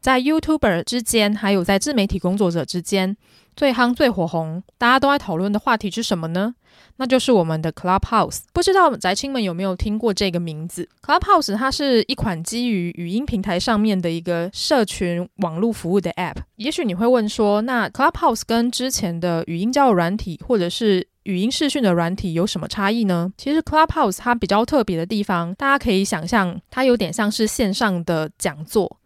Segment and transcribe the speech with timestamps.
[0.00, 3.16] 在 YouTuber 之间，还有在自媒体工作者之间，
[3.54, 6.54] 最夯、最火红，大家都在讨论的话题是什么呢？
[6.96, 8.40] 那就是我们的 Clubhouse。
[8.52, 16.36] 不知道宅青们有没有听过这个名字？Clubhouse 它是一款基于语音平台上面的一个社群网络服务的 App。
[16.56, 23.30] 也许你会问说，那 Clubhouse 跟之前的语音交友软体或者是语音视讯的软体有什么差异呢？
[23.36, 28.99] 其实 Clubhouse 它比较特别的地方，大家可以想象，它有点像是线上的讲座。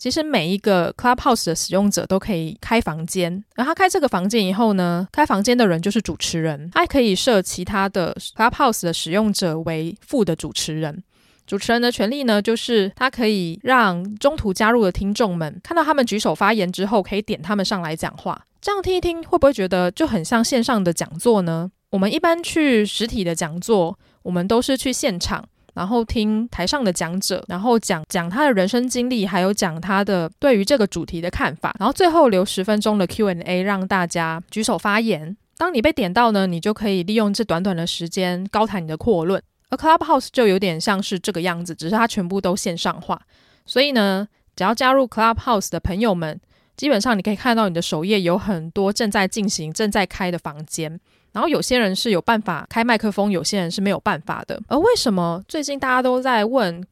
[0.00, 11.04] 其实每一个 Clubhouse 的使用者都可以开房间，而他开这个房间以后呢，开房间的人就是主持人，他还可以设其他的 Clubhouse 的使用者为副的主持人。
[11.46, 18.40] 主持人的权利呢，就是他可以让中途加入的听众们看到他们举手发言之后，可以点他们上来讲话。
[18.62, 21.70] 这样听一听，会不会觉得就很像线上的讲座呢？
[21.90, 25.44] 我们一般去实体的讲座，我们都是去现场。
[25.80, 35.34] 然后听台上的讲者，然后讲讲他的人生经历，还有讲他的对于这个主题的看法，然后最后留十分钟的 Q&A 让大家举手发言。
[35.56, 39.42] 当你被点到呢，你就可以利用这短短的时间高谈你的阔论。
[39.70, 43.18] 而 Clubhouse 就有点像是这个样子，只是它全部都线上化。
[43.64, 46.38] 所以呢，只要加入 Clubhouse 的朋友们，
[46.76, 51.00] 基本上你可以看到你的首页有很多正在进行、正在开的房间。
[51.32, 54.60] 然后有些人是有办法开麦克风，有些人是没有办法的。
[54.68, 56.84] 而为什么最近大家都在问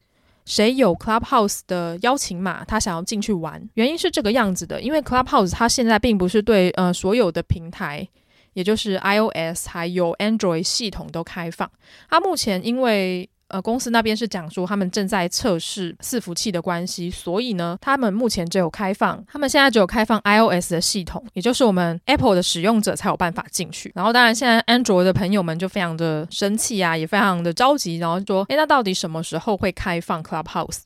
[0.45, 3.61] 谁有 Clubhouse 的邀请码，他想要进去玩？
[3.75, 8.07] 原因是这个样子的，因为 Clubhouse 它现在并不是对呃所有的平台，
[8.53, 11.69] 也就是 iOS 还有 Android 系统都开放。
[12.09, 23.91] 它目前因为呃，公司那边是讲说他们正在测试伺服器的关系，所以呢，他们目前只有开放，他们现在只有开放 iOS 的系统，也就是我们 Apple 的使用者才有办法进去。
[23.95, 30.81] 然后，当然现在安卓的朋友们就非常的生气啊，也非常的着急，然后说，诶，那到底什么时候会开放 Clubhouse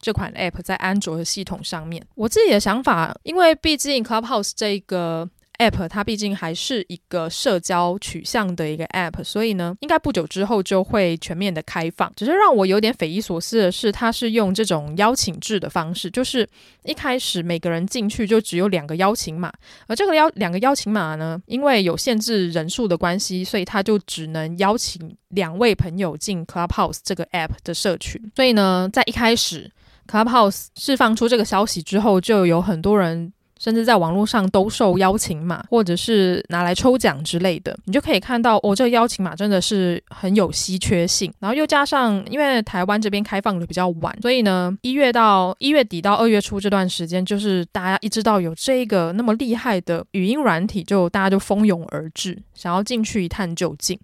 [0.00, 2.02] 这款 App 在安卓的系统上面？
[2.14, 5.28] 我自己的想法，因为毕竟 Clubhouse 这个。
[5.58, 12.12] App 它毕竟还是一个社交取向的一个 App，所以呢，应该不久之后就会全面的开放。
[12.14, 16.48] 只是让我有点匪夷所思的是，它是用这种邀请制的方式，就是
[16.84, 19.52] 一开始每个人进去就只有两个邀请码，
[19.88, 28.22] 而这个邀两个邀请码呢，因为有限制人数的关系，所以他就只能邀请两位朋友进 Clubhouse 这个 App 的社群。
[28.36, 29.68] 所以呢，在一开始
[30.06, 33.32] Clubhouse 释放出这个消息之后，就有很多人。
[33.68, 41.30] 甚至在网络上兜售邀请码，或者是拿来抽奖之类的，你就可以看到哦，这个邀请码真的是很有稀缺性。
[41.38, 54.00] 然后又加上，因为台湾这边开放的比较晚，所以呢，一月到一月底到二月初这段时间，就是大家一知道有这个那么厉害的语音软体，就大家就蜂拥而至，想要进去一探究竟。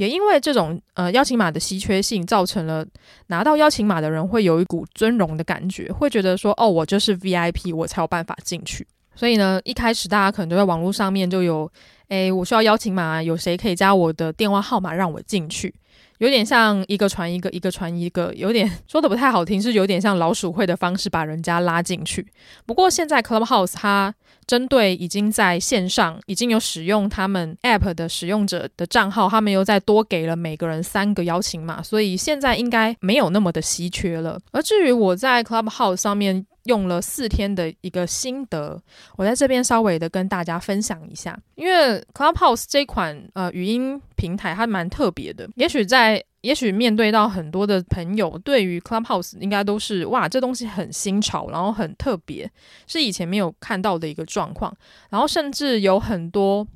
[0.00, 2.86] 也因为这种呃邀请码的稀缺性，造成了
[3.26, 8.86] 拿到邀请码的人会有一股尊荣的感觉，会觉得说哦，我就是 VIP，我才有办法进去。
[9.14, 11.70] 所以呢，一开始大家可能都在网络上面就有，
[12.08, 15.74] 诶，我需要邀请码，有谁可以加我的电话号码让我进去？
[16.16, 22.26] 有点像一个传一个，一个传一个，有点说的不太好听，是有点像老鼠会的方式把人家拉进去。
[22.64, 24.14] 不过现在 Clubhouse 它
[24.50, 34.40] 针对已经在线上已经有使用他们 App 的使用者的账号，他们又再多给了每个人三个邀请码，所以现在应该没有那么的稀缺了。
[34.50, 36.44] 而至于我在 Clubhouse 上面。
[36.64, 38.80] 用了四天的一个心得，
[39.16, 41.38] 我在这边稍微的跟大家分享一下。
[41.54, 52.50] 因为 Clubhouse 这款呃语音平台还蛮特别的，也许在也许面对到很多的朋友，对于 Clubhouse 应该都是哇，这东西很新潮，然后很特别，
[52.86, 54.74] 是以前没有看到的一个状况，
[55.08, 56.66] 然后甚至有很多。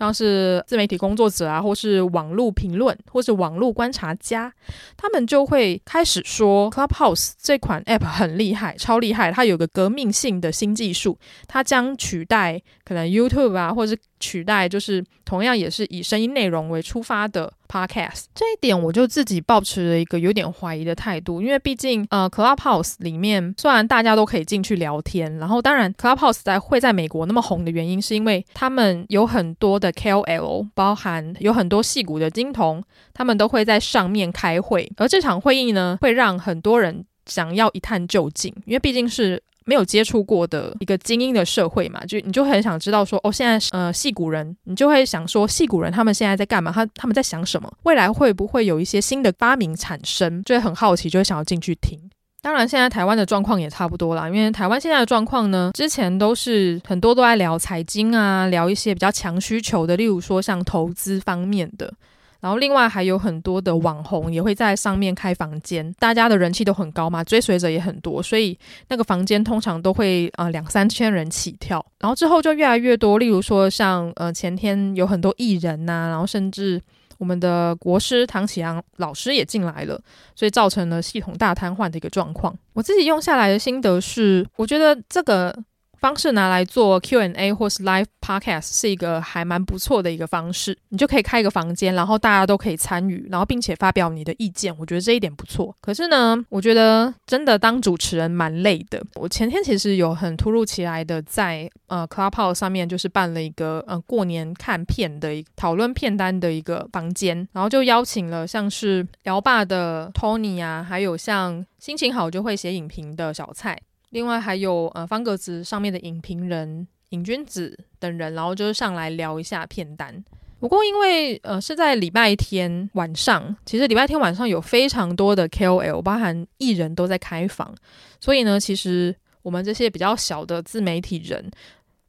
[0.00, 4.50] 像是自媒体工作者啊，或是网络评论，或是网络观察家，
[4.96, 17.52] 他们就会开始说，Clubhouse 这款 App 很厉害，超厉害，它有个革命性的新技术，它将取代可能 YouTube 啊，或是取代就是同样也是以声音内容为出发的。
[17.70, 32.82] Podcast 这一点，我就自己抱持了一个有点怀疑的态度，因为毕竟，呃，Clubhouse 里面虽然大家都可以进去聊天，然后当然，Clubhouse 在会在美国那么红的原因，是因为他们有很多的 KOL，包含有很多戏骨的金童，
[33.14, 46.72] 他们都会在上面开会，而这场会议呢，会让很多人想要一探究竟，因为毕竟是没有接触过的一个精英的社会嘛，就你就很想知道说，哦，现在呃，戏骨人，你就会想说，戏骨人他们现在在干嘛？
[46.72, 47.72] 他他们在想什么？
[47.82, 50.42] 未来会不会有一些新的发明产生？
[50.44, 51.98] 就会很好奇，就会想要进去听。
[52.42, 61.92] 当然，现在台湾的状况也差不多啦，因为台湾现在的状况呢，之前都是很多都在聊财经啊，聊一些比较强需求的，例如说像投资方面的。
[62.40, 68.58] 然后另外还有很多的网红也会在上面开房间，大家的人气都很高嘛，追随者也很多，所以
[68.88, 71.84] 那个房间通常都会啊、呃、两三千人起跳。
[71.98, 76.80] 然后之后就越来越多，例如说像呃前天有很多艺人呐、然后甚至
[77.18, 80.00] 我们的国师唐启阳老师也进来了，
[80.34, 82.56] 所以造成了系统大瘫痪的一个状况。
[82.72, 85.54] 我自己用下来的心得是，我觉得这个。
[86.00, 94.74] 方式拿来做 Q&A 或是 Live Podcast 是一个还蛮不错的一个方式，你就可以开一个房间，然后大家都可以参与，然后并且发表你的意见。
[94.78, 95.76] 我觉得这一点不错。
[95.82, 99.02] 可是呢，我觉得真的当主持人蛮累的。
[99.14, 113.78] 我前天其实有很突如其来的在呃 Clubhouse 上面就是办了一个呃过年看片的一讨论片单的一个房间，然后就邀请了像是聊吧的 Tony 啊，还有像心情好就会写影评的小蔡。
[114.10, 120.24] 另外还有呃方格子上面的影评人瘾君子等人，然后就是上来聊一下片单。
[120.58, 127.74] 不过因为呃是在礼拜天晚上，其实礼拜天晚上有非常多的 KOL，包含艺人都在开房，
[128.20, 131.50] 所以呢，其实我们这些比较小的自媒体人。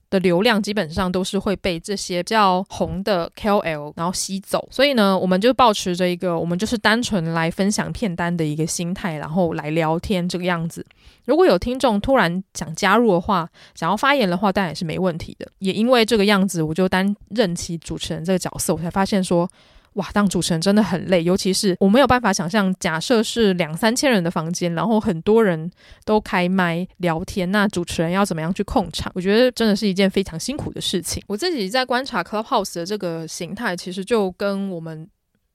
[0.09, 10.85] 的流量基本上都是会被这些比较红的 KOL 然后吸走，所以呢，我们就抱持着一个我们就是单纯来分享片单的一个心态，然后来聊天这个样子。
[11.25, 15.47] 如果有听众突然想加入的话，想要发言的话，当然也是没问题的。
[15.59, 19.49] 也因为这个样子，我就担任起主持人这个角色，我才发现说。
[19.95, 25.69] 哇，当主持人真的很累，尤其是我没有办法想象，假设是两三千人的房间，然后很多人
[26.05, 29.11] 都开麦聊天，那主持人要怎么样去控场？
[29.13, 31.21] 我觉得真的是一件非常辛苦的事情。
[31.27, 35.05] 我自己在观察 Clubhouse 的这个形态，其实就跟我们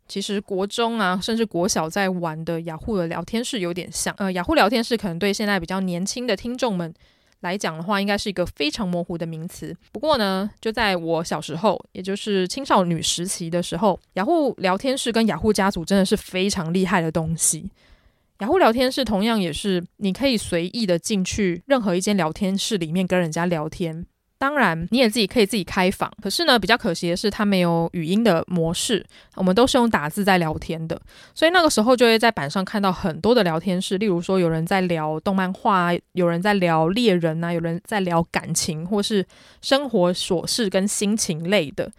[0.09, 4.15] 其实国中啊，甚至国小在玩的雅虎的聊天室有点像。
[4.19, 6.95] 呃，雅虎聊天室可能对现在比较年轻的听众们。
[7.41, 9.77] 来讲的话，应该是一个非常模糊的名词。
[9.93, 17.71] 不过呢，就在我小时候，也就是青少女时期的时候，雅虎聊天室跟雅虎家族真的是非常厉害的东西。
[18.39, 24.07] 雅虎聊天室同样也是你可以随意的进去任何一间聊天室里面跟人家聊天。
[24.39, 29.03] 当然，你也自己可以自己开房，可是呢，比较可惜的是，它没有语音的模式，
[29.35, 31.01] 我们都是用打字在聊天的，
[31.35, 39.27] 所以那个时候就会在板上看到很多的聊天室，例如说有人在聊动漫画，有人在聊猎人啊，有人在聊感情或是
[39.63, 41.91] 生活琐事跟心情类的，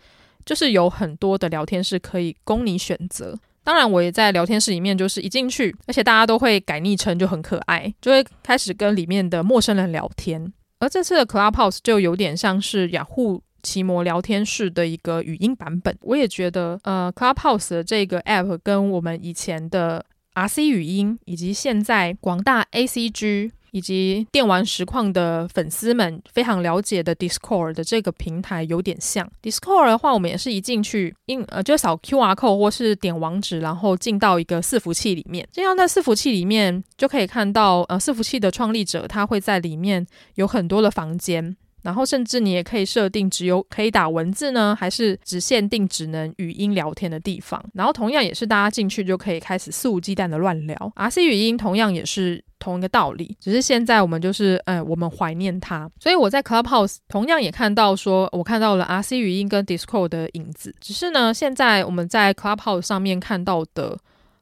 [0.45, 3.35] 就是有很多的聊天室可以供你选择。
[3.63, 10.53] 当然，我也在聊天室里面，就是一进去，而且大家都会改昵称，就很可爱，就会开始跟里面的陌生人聊天。
[10.79, 15.97] 而这次的 Clubhouse 就有点像是雅虎奇摩聊天室的一个语音版本。
[16.01, 20.06] 我也觉得，呃，Clubhouse 的这个 App 跟我们以前的
[20.37, 23.51] RC 语音，以及现在广大 ACG。
[23.71, 29.29] 以及电玩实况的粉丝们非常了解的 Discord 的这个平台有点像。
[29.44, 35.47] Discord 的话，我们也是一进去，应呃就扫 QR code 或是点网址，然后进到一个伺服器里面。
[35.51, 41.56] 这样在伺服器里面就可以看到，呃，伺服器的创立者他会在里面有很多的房间。
[41.83, 47.63] 然后甚至你也可以设定只有可以打文字呢，还是只限定只能语音聊天的地方。
[47.73, 50.75] 然后同样也是大家进去就可以开始肆无忌惮的乱聊。
[50.95, 55.89] RC 语音同样也是同一个道理，只是现在我们就是，嗯，我们怀念它。
[55.99, 60.75] 所以我在 Clubhouse 同样也看到说，我看到了 RC 语音跟 Discord 的影子。
[60.81, 63.97] 只是呢，现在我们在 Clubhouse 上面看到的，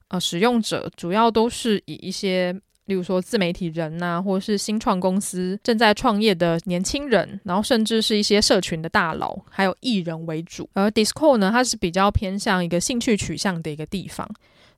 [0.07, 2.59] 呃，使用者主要都是以一些。
[2.85, 10.69] 例如说自媒体人呐、或者是新创公司正在创业的年轻人，然后甚至是一些社群的大佬，还有艺人为主。
[10.73, 14.29] 而 Discord 呢，它是比较偏向一个兴趣取向的一个地方，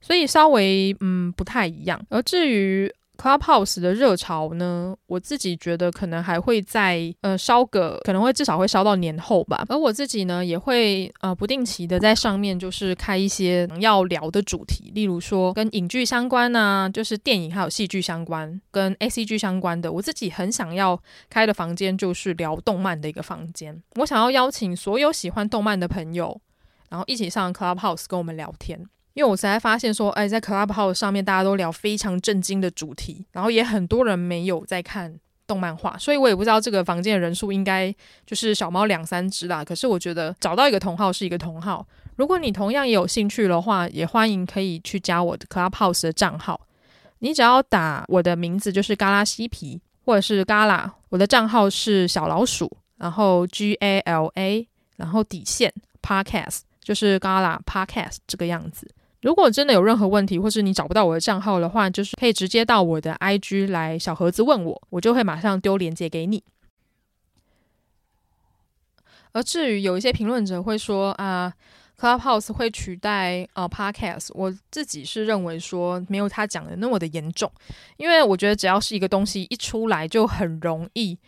[0.02, 2.02] 所以稍微嗯不太一样。
[2.10, 9.66] 而至于 Clubhouse 的热潮呢，我自己觉得可能还会在呃烧个，可能会至少会烧到年后吧。
[9.68, 19.92] 而我自己呢，也会呃不定期的在上面就是开一些要聊的主题，例如说跟影剧相关啊，就是电影还有戏剧相关，跟 ACG 相关的。
[19.92, 26.40] 我自己很想要开的房间就是聊动漫的一个房间，我想要邀请所有喜欢动漫的朋友，
[26.90, 28.88] 然后一起上 Clubhouse 跟我们聊天。
[29.18, 35.12] 因为我实在发现说，哎，在 Clubhouse 上面大家都聊非常震惊的主题，然后也很多人没有在看
[35.48, 37.92] 动漫画，所以我也不知道这个房间的人数应该
[38.28, 39.66] 就是小猫两三只啦。
[39.66, 41.84] 可是我觉得找到一个同号是一个同号。
[42.16, 46.62] 如果你同样也有兴趣的话，也欢迎可以去加我的 Clubhouse 的账号。
[47.18, 58.88] 你只要打我的名字就是嘎拉西皮，或者是 Gala，我的账号是小老鼠，然后 G A L A，然后底线 Podcast，就是 Gala Podcast 这个样子。
[59.28, 66.42] 如果真的有任何问题，或是你找不到我的账号的话，就是可以直接到我的 IG 来小盒子问我，我就会马上丢链接给你。
[69.34, 71.54] 而至于有一些评论者会说啊
[72.00, 77.52] ，Clubhouse 会取代呃 Podcast，我自己是认为说没有他讲的那么的严重，
[77.98, 81.20] 因为我觉得只要是一个东西一出来，就很容易。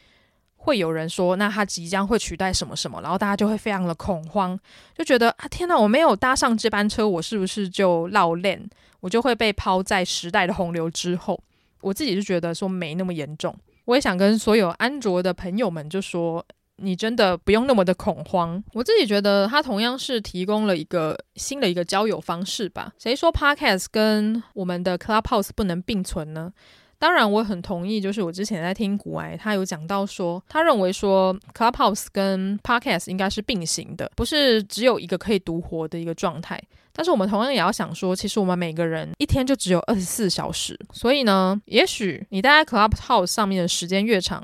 [0.62, 4.60] 会有人说，那他即将会取代什么什么，然后大家就会非常的恐慌，
[4.96, 8.70] 就觉得啊，天哪，我没有搭上这班车，我是不是就落链？
[9.00, 11.42] 我就会被抛在时代的洪流之后。
[11.82, 13.56] 我自己是觉得说没那么严重。
[13.86, 18.62] 我也想跟所有安卓的朋友们就说，你真的不用那么的恐慌。
[18.74, 22.92] 我自己觉得它同样是提供了一个新的一个交友方式吧。
[23.00, 26.51] 谁说 Podcast 跟我们的 Clubhouse 不能并存呢？
[27.00, 28.01] 当然，我很同意。
[28.01, 36.62] 就是我之前在听古埃，他有讲到说，他认为说 Clubhouse 跟 Podcast 应该是并行的，不是只有一个可以独活的一个状态。
[36.91, 44.44] 但是我们同样也要想说，其实我们每个人一天就只有二十四小时，所以呢，也许你待在 Clubhouse 上面的时间越长，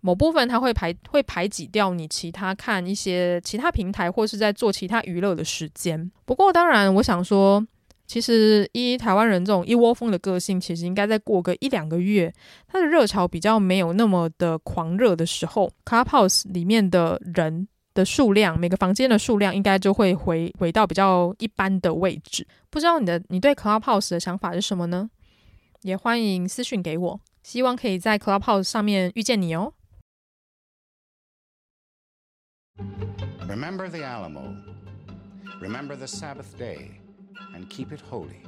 [0.00, 6.08] 某部分它会排会排挤掉你其他看一些其他平台或是在做其他娱乐的时间。
[6.24, 7.66] 不过，当然，我想说。
[8.08, 12.32] 其实，依台湾人这种一窝蜂的个性，其实应该再过个一两个月，
[12.66, 22.46] 它的热潮比较没有那么的狂热的时候，Clubhouse 里面的人的数量，每个房间的数量应该就会回回到比较一般的位置。
[22.70, 25.10] 不知道你的你对 Clubhouse 的想法是什么呢？
[25.82, 29.74] 也欢迎私讯给我，希望可以在 Clubhouse 上面遇见你哦。
[33.46, 34.56] Remember the Alamo.
[35.60, 36.97] Remember the Sabbath day.
[37.54, 38.42] And keep it holy.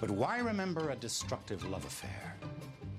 [0.00, 2.36] But why remember a destructive love affair?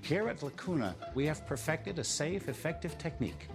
[0.02, 3.48] Here at Lacuna, we have perfected a safe, effective technique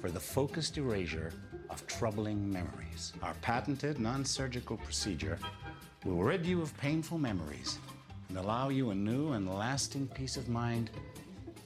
[0.00, 1.32] for the focused erasure
[1.70, 3.12] of troubling memories.
[3.22, 5.38] Our patented non surgical procedure
[6.04, 7.78] will rid you of painful memories
[8.28, 10.90] and allow you a new and lasting peace of mind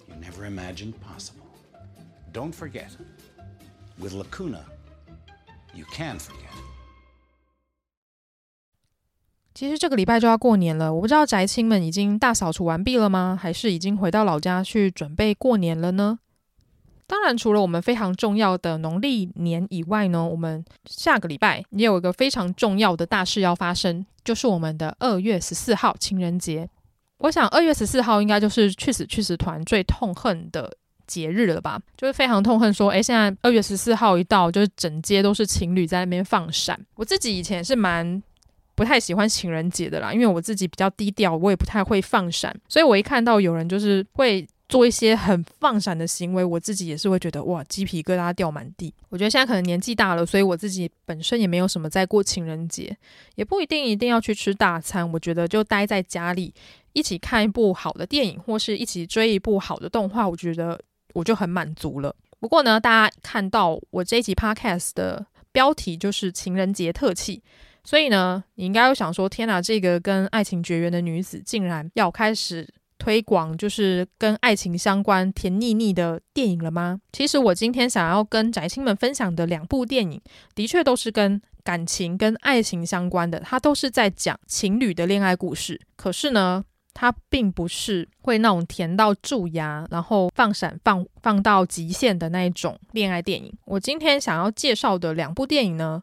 [0.08, 1.46] you never imagined possible.
[2.32, 2.96] Don't forget,
[3.98, 4.64] with Lacuna,
[5.74, 6.47] you can forget.
[9.58, 13.36] 其实这个礼拜就要过年了，我不知道宅青们已经大扫除完毕了吗？
[13.42, 16.20] 还是已经回到老家去准备过年了呢？
[17.08, 26.70] 当然，除了我们非常重要的农历年以外呢，我们下个礼拜也有一个非常重要的大事要发生，就是我们的二月十四号情人节。
[27.18, 30.72] 我想二月十四号应该就是去死去死团最痛恨的
[31.08, 31.80] 节日了吧？
[31.96, 36.78] 就是非常痛恨说，诶，现在二月十四号一到，就是整街都是情侣在那边放闪。
[36.94, 38.22] 我自己以前是蛮。
[38.78, 48.94] 不太喜欢情人节的啦，因为我自己比较低调，我也不太会放闪，所以我一看到有人就是会做一些很放闪的行为，我自己也是会觉得哇，鸡皮疙瘩掉满地。
[49.08, 52.96] 我觉得现在可能年纪大了，所以我自己本身也没有什么在过情人节，
[53.34, 55.10] 也不一定一定要去吃大餐。
[55.12, 56.54] 我觉得就待在家里，
[56.92, 60.80] 一起看一部好的电影，或是一起追一部好的动画，我觉得
[61.14, 62.14] 我就很满足了。
[62.38, 67.42] 不过呢，大家看到我这一集 Podcast 的标题就是情人节特辑。
[67.88, 72.68] 所以呢，你应该会想说：“天哪，这个跟爱情绝缘的女子竟然要开始
[72.98, 80.20] 推广，就是跟爱情相关、甜腻腻的电影了吗？”其实我今天想要跟宅青们分享的两部电影，
[80.54, 85.80] 的确都是跟感情、跟爱情相关的，它都是在讲情侣的恋爱故事。
[85.96, 93.50] 可是呢，它并不是会那种甜到蛀牙，然后放闪放放到极限的那一种恋爱电影。
[93.64, 96.02] 我今天想要介绍的两部电影呢，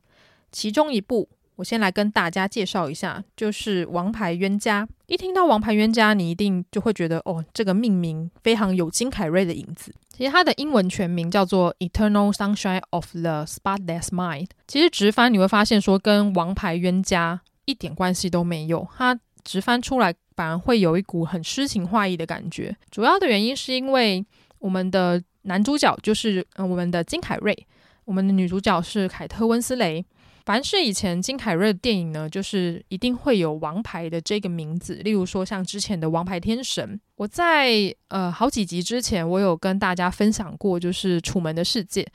[0.51, 1.29] 其中一部。
[1.55, 4.85] 我先来跟大家介绍一下，就是《王牌冤家》。
[5.07, 9.93] 一听到《王牌冤家》，你一定就会觉得，哦，这个命名非常有金凯瑞的影子。
[10.11, 14.45] 其实它的英文全名叫做《Eternal Sunshine of the Spotless Mind》。
[14.67, 18.87] 其实直翻你会发现，说跟《王牌冤家》一点关系都没有。
[18.97, 22.75] 它直翻出来反而会有一股很诗情画意的感觉。
[22.89, 24.25] 主要的原因是因为
[24.59, 27.67] 我们的男主角就是呃我们的金凯瑞，
[28.05, 30.03] 我们的女主角是凯特温斯雷
[30.45, 34.93] 凡是以前金凯瑞的电影呢，就是一定会有王牌的这个名字。
[34.95, 42.03] 例如说，像之前的《王牌天神》，我在呃好几集之前，我有跟大家分享过，就是《楚门的世界》。《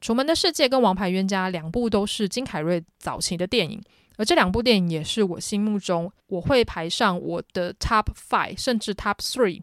[0.00, 3.80] 楚门的世界》跟《王牌冤家》两部都是金凯瑞早期的电影，
[4.16, 9.62] 而这两部电影也是我心目中我会排上我的 Top Five 甚至 Top Three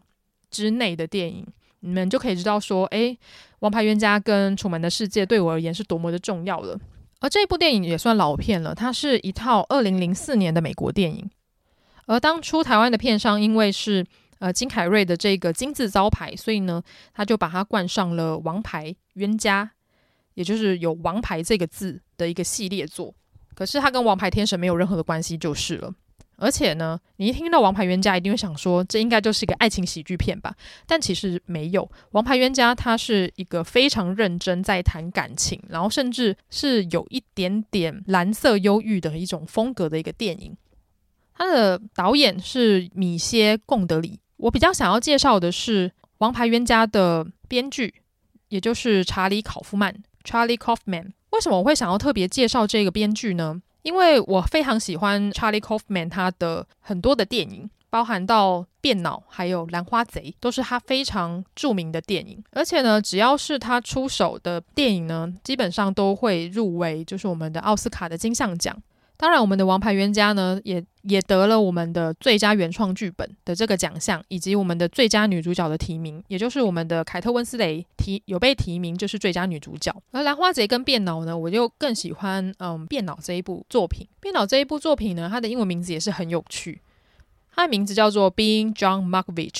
[0.50, 1.46] 之内的电影。
[1.80, 3.12] 你们就可以知道说，诶，
[3.58, 6.80] 《王牌冤家》跟《楚门的世界》对我而言是多么的重要了。
[7.20, 11.28] 而这部电影也算老片了，它是一套二零零四年的美国电影。
[12.06, 14.06] 而当初台湾的片商因为是
[14.38, 16.82] 呃金凯瑞的这个金字招牌，所以呢，
[17.12, 19.64] 他就把它冠上了《王牌冤家》，
[20.34, 23.14] 也就是有“王牌”这个字的一个系列作。
[23.54, 25.92] 可是它跟《王牌天神》没有任何的关系，就是了。
[26.40, 30.54] 而且呢，你一听到《王牌冤家》，一定会想说，这应该就是一个爱情喜剧片吧？
[30.86, 40.56] 但其实没有，《王牌冤家》它是一个非常认真在谈感情，然后甚至是有一点点蓝色忧郁的一种风格的一个电影。
[41.34, 44.20] 它的导演是米歇·贡德里。
[44.36, 47.92] 我比较想要介绍的是《王牌冤家》的编剧，
[48.48, 49.92] 也就是查理·考夫曼
[50.24, 51.12] （Charlie Kaufman）。
[51.30, 53.60] 为什么我会想要特别介绍这个编剧呢？
[53.82, 62.42] 因为我非常喜欢 Charlie Kaufman 他的很多的电影，包含到《变脑》还有《兰花贼》，都是他非常著名的电影。
[62.50, 68.76] 而且呢，只要是他出手的电影呢，基本上都会入围，就是我们的奥斯卡的金像奖。
[69.20, 79.92] 当然，我们的《王牌冤家》呢，也也得了我们的最佳原创剧本的这个奖项，以及我们的最佳女主角的提名，也就是我们的凯特温斯雷提有被提名，就是最佳女主角。
[80.12, 84.06] 而《兰花贼》跟《变脑》呢，我就更喜欢嗯《变脑》这一部作品。
[84.20, 86.80] 《变脑》这一部作品呢，它的英文名字也是很有趣，
[87.56, 89.50] 它的名字叫做《Being John Malkovich》。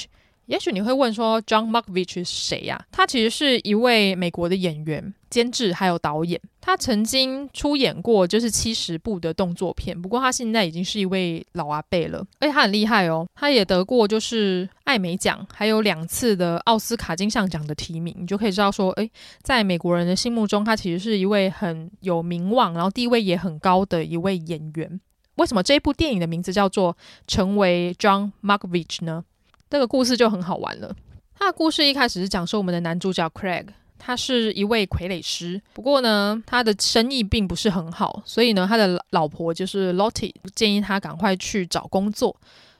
[0.48, 2.82] 也许你会问说，John Malkovich 是谁呀？
[2.90, 6.40] 他其实是一位美国的演员、监制还有导演。
[6.58, 12.26] 他曾经出演过就是七十部的动作片，不过他现在已经是一位老阿伯了。
[12.40, 18.14] 而且他很厉害哦，他也得过就是艾美奖，还有两次的奥斯卡金像奖的提名。
[18.18, 19.10] 你就可以知道说，诶，
[19.42, 24.98] 在美国人的心目中，他其实是一位很有名望，然后地位也很高的一位演员。
[25.34, 26.94] 为什么这部电影的名字叫做
[27.26, 29.24] 《成为 John Malkovich》呢？
[29.70, 30.94] 这个故事就很好玩了。
[31.34, 33.66] 他的故事一开始是讲说，我们的男主角 Craig，
[33.98, 42.34] 他是一位傀儡师，不过呢，他的生意并不是很好，所以呢，他的老婆就是 Lottie 建议他赶快去找工作。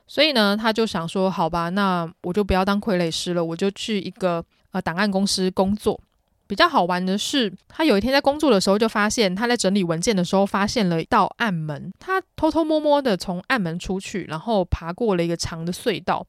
[0.07, 6.01] 所以呢，他就想说，好吧，那我就不要当傀儡师了，我就去一个呃档案公司工作。
[6.47, 11.93] 比较好玩的是，他有一天在工作的时候，就发现他在整理文件的时候，发现了一道暗门。
[12.01, 16.27] 他偷偷摸摸的从暗门出去，然后爬过了一个长的隧道。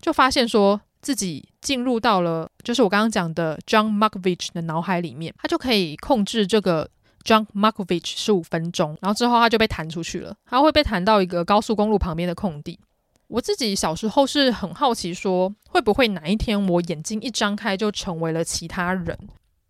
[0.00, 6.90] 就发现说自己进入到了，就是我刚刚讲的 John Markovich 的脑海里面，他就可以控制这个
[7.24, 12.78] John Markovich 十五分钟，然后之后他就被弹出去了，他会被弹到一个高速公路旁边的空地。
[13.26, 19.18] 我自己小时候是很好奇，说会不会哪一天我眼睛一张开就成为了其他人？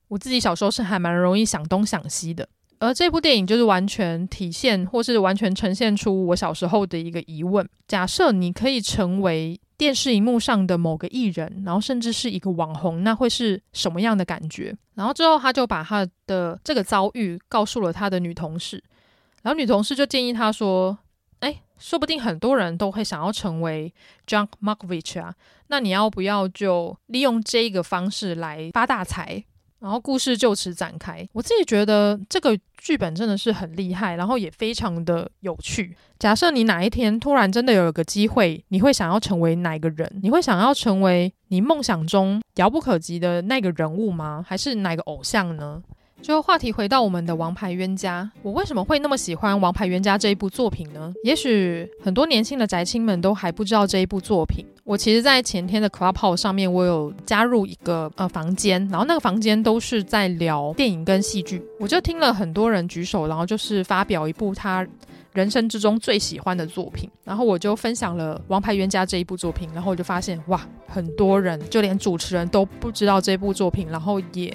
[0.06, 14.76] 我自己小时候是还蛮容易想东想西的，而这部电影就是完全体现或是完全呈现出我小时候的一个疑问：假设你可以成为电视荧幕上的某个艺人，然后甚至是一个网红，那会是什么样的感觉？
[14.94, 18.82] 然后之后他就把他的这个遭遇告诉了他的女同事，
[19.42, 20.98] 然后女同事就建议他说
[21.38, 23.94] ：“哎，说不定很多人都会想要成为
[24.26, 25.34] John Markovich 啊，
[25.68, 29.44] 那你要不要就利用这个方式来发大财？”
[29.80, 31.26] 然后故事就此展开。
[31.32, 35.96] 我自己觉得这个剧本真的是很厉害，然后也非常的有趣。
[36.18, 40.10] 假设你哪一天突然真的有一个机会，你会想要成为哪个人？
[40.22, 44.44] 你会想要成为你梦想中遥不可及的那个人物吗？
[44.46, 45.82] 还是哪个偶像呢？
[46.20, 51.12] 就话题回到我们的《王牌冤家》，我为什么会那么喜欢《王牌冤家》这一部作品呢？
[51.24, 54.66] 也许很多年轻的宅青们都还不知道这一部作品。
[54.84, 61.62] 我其实，在前天的 Clubhouse 上面，我有加入一个呃房间，然后那个房间都是在聊电影跟戏剧。
[61.78, 64.86] 我就听了很多人举手，然后就是发表一部他
[65.32, 74.54] 人生之中最喜欢的作品，然后我就分享了《王牌冤家》这一部作品，然后我就发现哇，很多人就连主持人都不知道这部作品，然后也。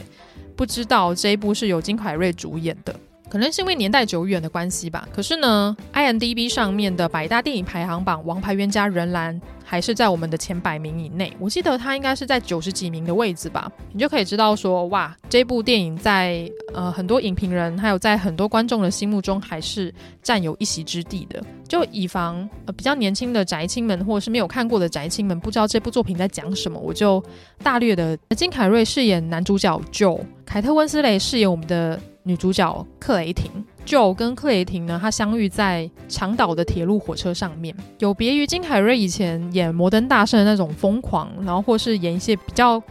[0.64, 2.96] 不知道这一部是由金凯瑞主演的，
[3.30, 5.06] 可能是因为年代久远的关系吧。
[5.14, 9.42] 可是呢，IMDB 上面的百大电影排行榜，《王牌冤家》仍然
[9.74, 11.36] 还是在我们的前百名以内。
[11.40, 13.72] 我记得它应该是在九十几名的位置吧。
[13.92, 21.44] 你就可以知道说，哇，这部电影在呃很多影评人还有在很多观众的心目中还是占有一席之地的。
[21.68, 27.24] 就以防呃比较年轻的宅青们或者是没有看过的宅青们不知道这部作品在讲什么，我就
[27.64, 28.16] 大略的。
[28.38, 30.20] 金凯瑞饰演男主角 Joe。
[30.46, 33.50] 凯特温斯蕾饰演我们的女主角克雷廷
[33.86, 37.76] ，Joe 跟克雷廷呢，她相遇在长岛的铁路火车上面。
[38.00, 42.82] 有别于金凯瑞以前演摩登大圣的那种疯狂，然后或是演一些比较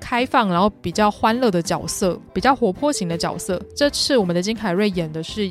[0.00, 3.60] 开放，然后比较欢乐的角色，比较活泼型的角色。
[3.74, 5.50] 这次我们的金凯瑞演的是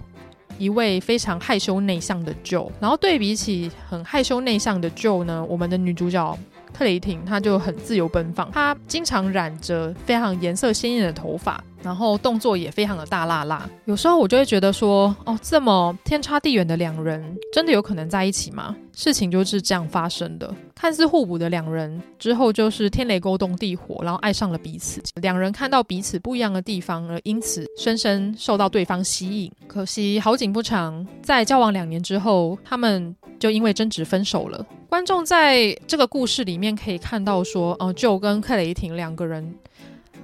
[0.57, 6.37] 一位非常害羞内向的 Joe，然后对比起很害羞内向的 Joe 呢，我们的女主角。
[6.73, 13.69] 克雷廷，她就很自由奔放，她经常染着非常颜色鲜艳的头发，然后动作也非常的大辣辣。
[13.85, 18.75] 有时候我就会觉得说，哦，这么天差地远的两人，真的有可能在一起吗？
[18.93, 20.53] 事情就是这样发生的。
[20.75, 25.01] 看似互补的两人，之后就是天雷勾动地火，然后爱上了彼此。
[25.21, 29.51] 两人看到彼此不一样的地方，而因此深深受到对方吸引。
[29.67, 34.65] 可惜好景不长，在交往两年之后，他们就因为争执分手了。
[34.89, 39.55] 观众在这个故事里面可以看到说，哦、呃，Joe 跟克雷廷两个人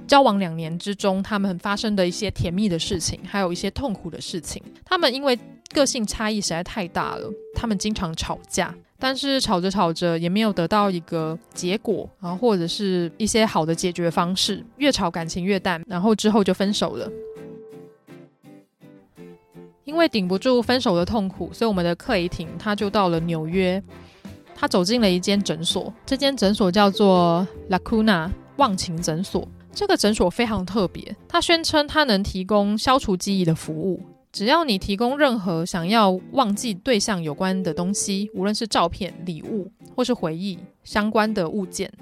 [0.08, 4.62] 交往两年之中，他们发生的一些甜蜜的事情，还有一些痛苦的事情。
[4.86, 5.38] 他们因为
[5.74, 17.12] 个性差异实在太大了，他们经常吵架，但是吵着吵着也没有得到一个结果，然后或者是一些好的解决方式，越吵感情越淡，然后之后就分手了。
[19.84, 23.82] 因为顶不住分手的痛苦，所以我们的克雷廷他就到了纽约。
[24.54, 29.48] 他走进了一间诊所，这间诊所叫做 Lacuna 忘情诊所。
[29.78, 41.94] 这个诊所非常特别，他宣称他能提供消除记忆的服务，只要你提供任何想要忘记对象有关的东西，无论是照片、礼物或是回忆相关的物件，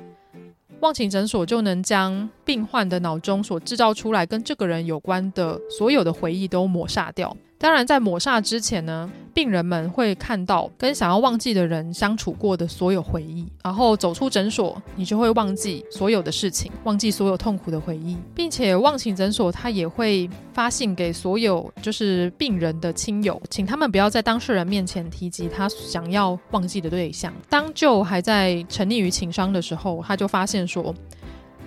[0.79, 7.35] 忘情诊所就能将病患的脑中所制造出来跟这个人有关的所有的回忆都抹杀掉。
[7.65, 27.33] 当然，在抹煞之前呢，病人们会看到跟想要忘记的人相处过的所有回忆，然后走出诊所，你就会忘记所有的事情，忘记所有痛苦的回忆，并且忘情诊所他也会发信给所有就是病人的亲友，请他们不要在当事人面前提及他想要忘记的对象。
[27.49, 30.93] 当就还在沉溺于情伤的时候，他就发现说，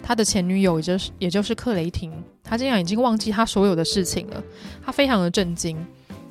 [0.09, 2.11] 他的前女友也就是也就是克雷廷。
[2.43, 4.43] 他竟然已经忘记他所有的事情了，
[4.83, 5.77] 他非常的震惊。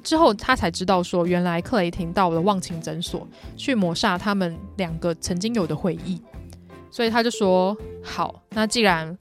[0.03, 6.19] 之后他才知道说，原来克雷廷到了忘情诊所去抹杀他们两个曾经有的回忆。
[6.89, 9.15] 所以他就说：“好，那既然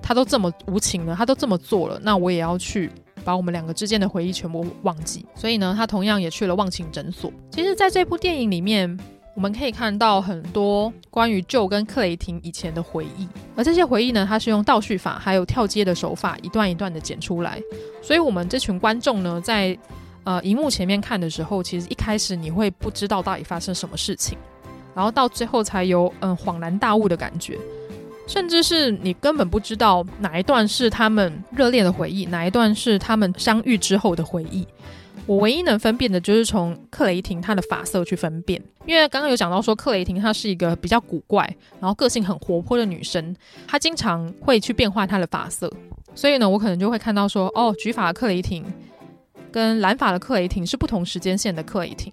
[0.00, 2.88] 他都这么无情了，他都这么做了，那我也要去
[3.24, 7.32] 把我们两个之间的回忆全部忘记。”所以呢，他同样也去了忘情诊所。
[7.50, 8.96] 其实，在这部电影里面。
[9.36, 17.60] 我们可以看到很多关于 Joe 跟克雷廷以前的回忆，而这些回忆呢，它是用倒叙法还有跳接的手法，一段一段的剪出来。
[18.02, 19.76] 所以，我们这群观众呢，在
[20.24, 24.38] 呃荧幕前面看的时候，其实一开始你会不知道到底发生什么事情，
[24.94, 27.58] 然后到最后才有嗯恍然大悟的感觉，
[28.26, 34.66] 甚至是你根本不知道哪一段是他们热恋的回忆，哪一段是他们相遇之后的回忆。
[35.26, 41.44] 我唯一能分辨的就是从克雷廷他的发色去分辨，因为刚刚有讲到说克雷廷她是一个比较古怪，
[41.80, 43.34] 然后个性很活泼的女生，
[43.66, 45.68] 她经常会去变换她的发色，
[46.14, 48.64] 所以呢，我可能就会看到说，哦，橘发的克雷廷
[49.50, 52.12] 跟蓝发的克雷廷是不同时间线的克雷廷。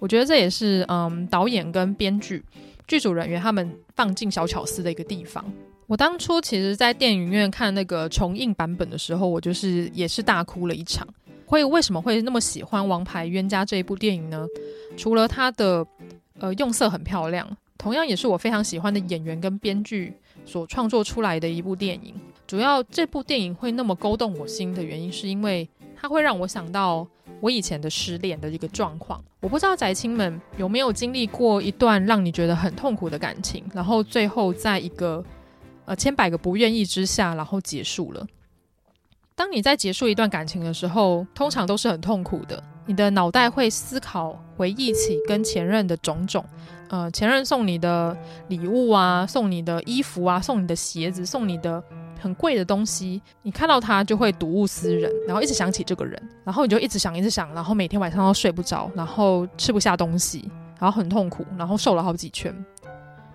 [0.00, 2.44] 我觉得这也是嗯导演跟编剧、
[2.88, 5.44] 剧组人员他们放进小巧思的一个地方。
[5.86, 11.06] 我当初其实，在电影院看那个重映版本的时候，我就是也是大哭了一场。
[11.46, 14.46] 会为什么会那么喜欢《王牌冤家》这一部电影呢？
[14.96, 15.86] 除了它的
[16.38, 20.12] 呃用色很漂亮，同样也是我非常喜欢的演员跟编剧
[20.44, 22.14] 所创作出来的一部电影。
[22.46, 27.06] 主要这部电影会那么勾动我心的原因，是因为它会让我想到
[27.40, 29.22] 我以前的失恋的一个状况。
[29.40, 35.24] 我不知道宅青们有没有经历过一段让你觉得很痛苦的感情，然后最后在一个
[35.84, 38.26] 呃千百个不愿意之下，然后结束了。
[39.36, 42.60] 当你在结束一段感情的时候，通常都是很痛苦的。
[42.86, 46.42] 你的脑袋会思考、回忆起跟前任的种种，
[46.88, 48.16] 呃，前任送你的
[48.48, 51.82] 礼物啊，送你的衣服啊，送你的鞋子，送你的
[52.18, 62.50] 很贵的东西，你看到他就会睹物思人，然后一直想起这个人，然后你就一直想，一直想，然后每天晚上都睡不着，然后吃不下东西，然后很痛苦，然后瘦了好几圈，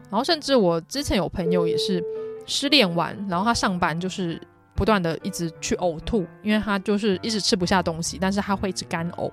[0.09, 2.03] 然后甚至我之前有朋友也是
[2.47, 4.41] 失恋完，然后他上班就是。
[4.75, 9.31] 不断的一直去呕吐，因为他就是一直吃不下东西，但是他会一直干呕，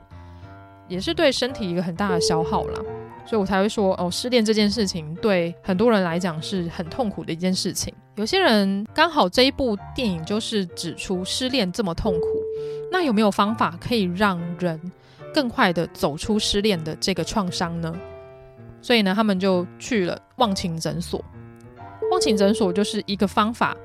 [0.88, 2.80] 也是对身体一个很大的消耗啦。
[3.24, 7.92] 所以我才会说，哦，失恋这件事情对很多人来讲是很痛苦的一件事情。
[8.14, 12.26] 有些人刚好这一部电影就是指出失恋这么痛苦，
[12.90, 14.80] 那有没有方法可以让人
[15.34, 17.94] 更快的走出失恋的这个创伤呢？
[18.80, 21.22] 所以呢，他们就去了忘情诊所。
[22.10, 23.76] 忘情诊所就是一个方法。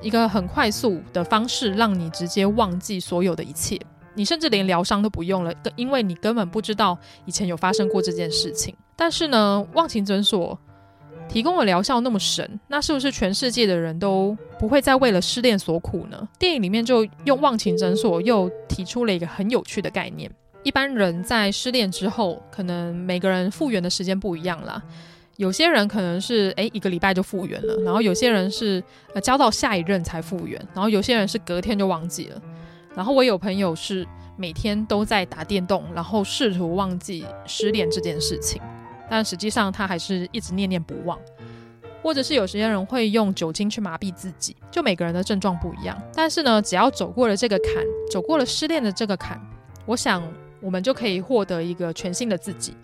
[0.00, 3.78] 一个很快速的方式，让你直接忘记所有的一切，
[4.14, 8.74] 你甚至连疗伤都不用了，因为你根本不知道以前有发生过这件事情。
[8.96, 10.58] 但是呢，忘情诊所
[11.28, 16.28] 提供的疗效那么神，那是不是全世界的人都不会再为了失恋所苦呢？
[16.38, 20.30] 电影里面就用忘情诊所又提出了一个很有趣的概念：
[20.62, 24.82] 一般人在失恋之后，可能每个人复原的时间不一样啦。
[25.40, 32.42] 有些人可能是诶一个礼拜就复原了，然后有些人是呃交到下一任才复原，然后有些人是隔天就忘记了。
[32.94, 38.60] 然后我有朋友是每天都在打电动，然后试图忘记失恋这件事情，
[39.08, 41.18] 但实际上他还是一直念念不忘。
[42.02, 45.98] 或者是有些人会用酒精去麻痹自己，就每个人的症状不一样。
[46.14, 49.40] 但是呢，只要走过了这个坎，走过了失恋的这个坎，
[49.86, 50.22] 我想
[50.60, 52.74] 我们就可以获得一个全新的自己。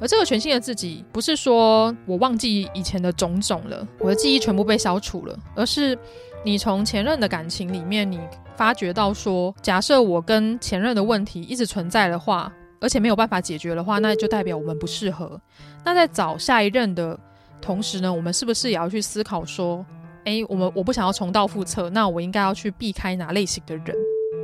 [0.00, 5.98] 而这个全新的自己，不是说我忘记以前的种种了，我的记忆全部被消除了，而是
[6.44, 8.20] 你从前任的感情里面，你
[8.56, 15.40] 发觉到说，假设我跟前任的问题一直存在的话，而且没有办法解决的话，那就代表我们不适合。
[15.84, 17.18] 那在找下一任的
[17.60, 19.84] 同时呢，我们是不是也要去思考说，
[20.24, 23.96] 诶，我们我不想要重蹈覆辙，那我应该要去避开哪类型的人？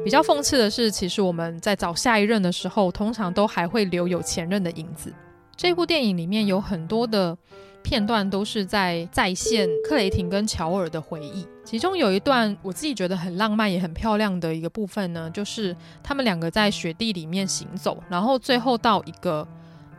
[0.04, 5.12] 比较讽刺的是，其实我们在找下一任的时候，通常都还会留有前任的影子。
[5.56, 7.36] 这部电影里面有很多的
[7.82, 19.46] 片段都是在再现克雷廷跟乔尔的回忆，其中有一段我自己觉得很浪漫也很漂亮的一个部分呢，就是他们两个在雪地里面行走，然后最后到一个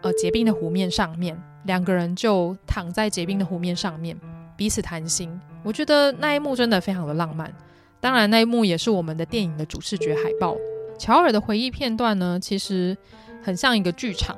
[0.01, 4.17] 呃结冰的湖面上面，两个人就躺在结冰的湖面上面
[4.57, 5.39] 彼此谈心。
[5.63, 7.53] 我觉得那一幕真的非常的浪漫，
[7.99, 10.57] 当然那一幕也是我们的电影的主视觉海报。
[10.97, 12.97] 乔尔的回忆片段呢，其实
[13.43, 14.35] 很像一个剧场。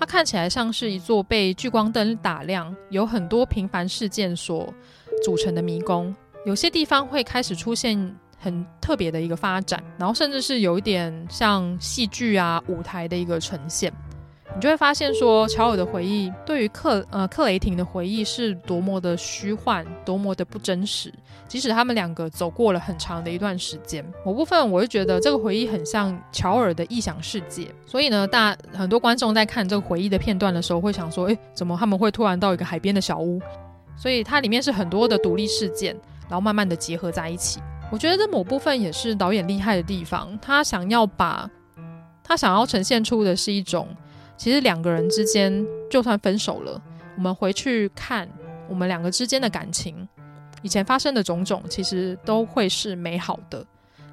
[0.00, 4.72] 它看起来像是一座被聚光灯打亮、有很多平凡事件所
[5.22, 6.12] 组成的迷宫。
[6.46, 13.92] 有些地方会开始出现很特别的一个发展，然后甚至是有一点像戏剧啊、舞台的一个呈现。
[14.54, 21.12] 你就会发现说，乔尔的回忆对于克呃克雷廷的回忆是多么的虚幻，多么的不真实。
[21.46, 27.68] 即使他们两个走过了很长的一段时间，某部分我会觉得这个回忆很像乔尔的异想世界。
[27.86, 33.40] 所以呢，大很多观众在看这个回忆的片段的时候，会想说：诶，怎么他们会突然到一个海边的小屋？
[33.96, 35.94] 所以它里面是很多的独立事件，
[36.28, 37.60] 然后慢慢的结合在一起。
[37.90, 41.48] 我觉得这某部分也是导演厉害的地方，他想要把
[42.22, 43.88] 他想要呈现出的是一种。
[44.40, 46.80] 其实两个人之间，就算分手了，
[47.14, 48.26] 我们回去看
[48.70, 50.08] 我们两个之间的感情，
[50.62, 53.62] 以前发生的种种，其实都会是美好的。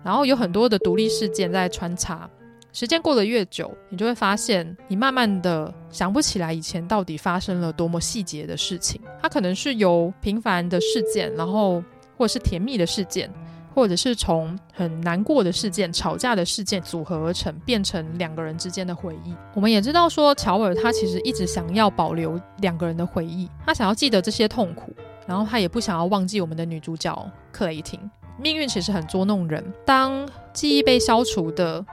[0.03, 2.29] 然后有很多的独立事件在穿插，
[2.73, 8.99] 时间过得越久，你就会发现，你慢慢的想不起来以前到底发生了多么细节的事情。
[9.21, 11.81] 它可能是由平凡的事件，然后
[12.17, 13.31] 或者是甜蜜的事件。
[13.77, 19.35] 或者是从很难过的事件、吵架的事件组合而成，变成两个人之间的回忆。
[19.53, 24.91] 我们也知道说，乔尔他其实一直想要保留两个人的回忆，他想要记得这些痛苦，
[25.27, 27.99] 然后他也不想要忘记我们的女主角克雷廷。
[28.39, 31.85] 命运其实很捉弄人，当记忆被消除的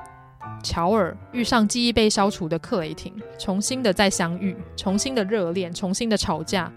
[0.62, 6.72] 乔尔遇上记忆被消除的克雷廷，重新的再相遇，重新的热恋，重新的吵架，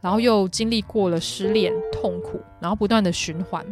[0.00, 3.66] 然后又经历过了失恋痛苦，然后不断的循环。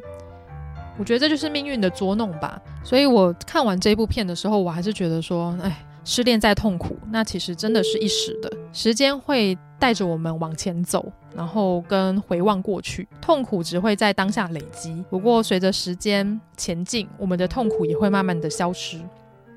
[1.03, 15.05] 我觉得这就是命运的捉弄吧，所以我看完这部片的时候，我还是觉得说，哎，失恋再痛苦，那其实真的是一时的，时间会带着我们往前走，然后跟回望过去，痛苦只会在当下累积。
[15.11, 18.97] 不过随着时间前进，我们的痛苦也会慢慢的消失。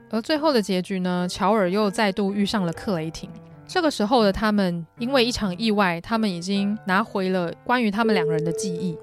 [0.09, 3.29] 而最后的结局呢，乔尔又再度遇上了克雷廷，
[3.67, 8.97] 这个时候的他们因为一场意外，他们已经拿回了关于他们两个人的记忆。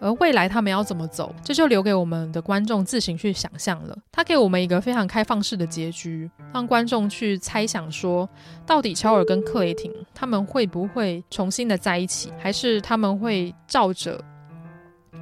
[0.00, 3.96] 而未来他们要怎么走，这就留给我们的观众自行去想象了。
[4.12, 8.28] 他给我们一个非常开放式的结局，让观众去猜想说，
[8.66, 14.22] 到底乔尔跟克雷廷他们会不会重新的在一起，还是他们会照着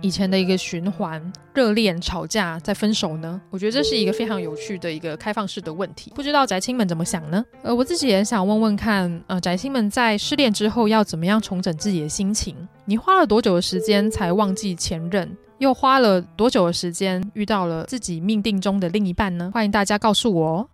[0.02, 3.40] 以前的一个循环，热恋、吵架再分手呢？
[3.50, 7.44] 我觉得这是一个非常有趣的一个开放式的问题，不知道宅青们怎么想呢？
[7.62, 12.56] 呃，我自己也想问问看，呃，宅青们在失恋之后要怎么样重整自己的心情？
[12.84, 15.36] 你花了多久的时间才忘记前任？
[15.58, 19.50] 又花了多久的时间遇到了自己命定中的另一半呢？
[19.54, 20.68] 欢迎大家告诉我哦。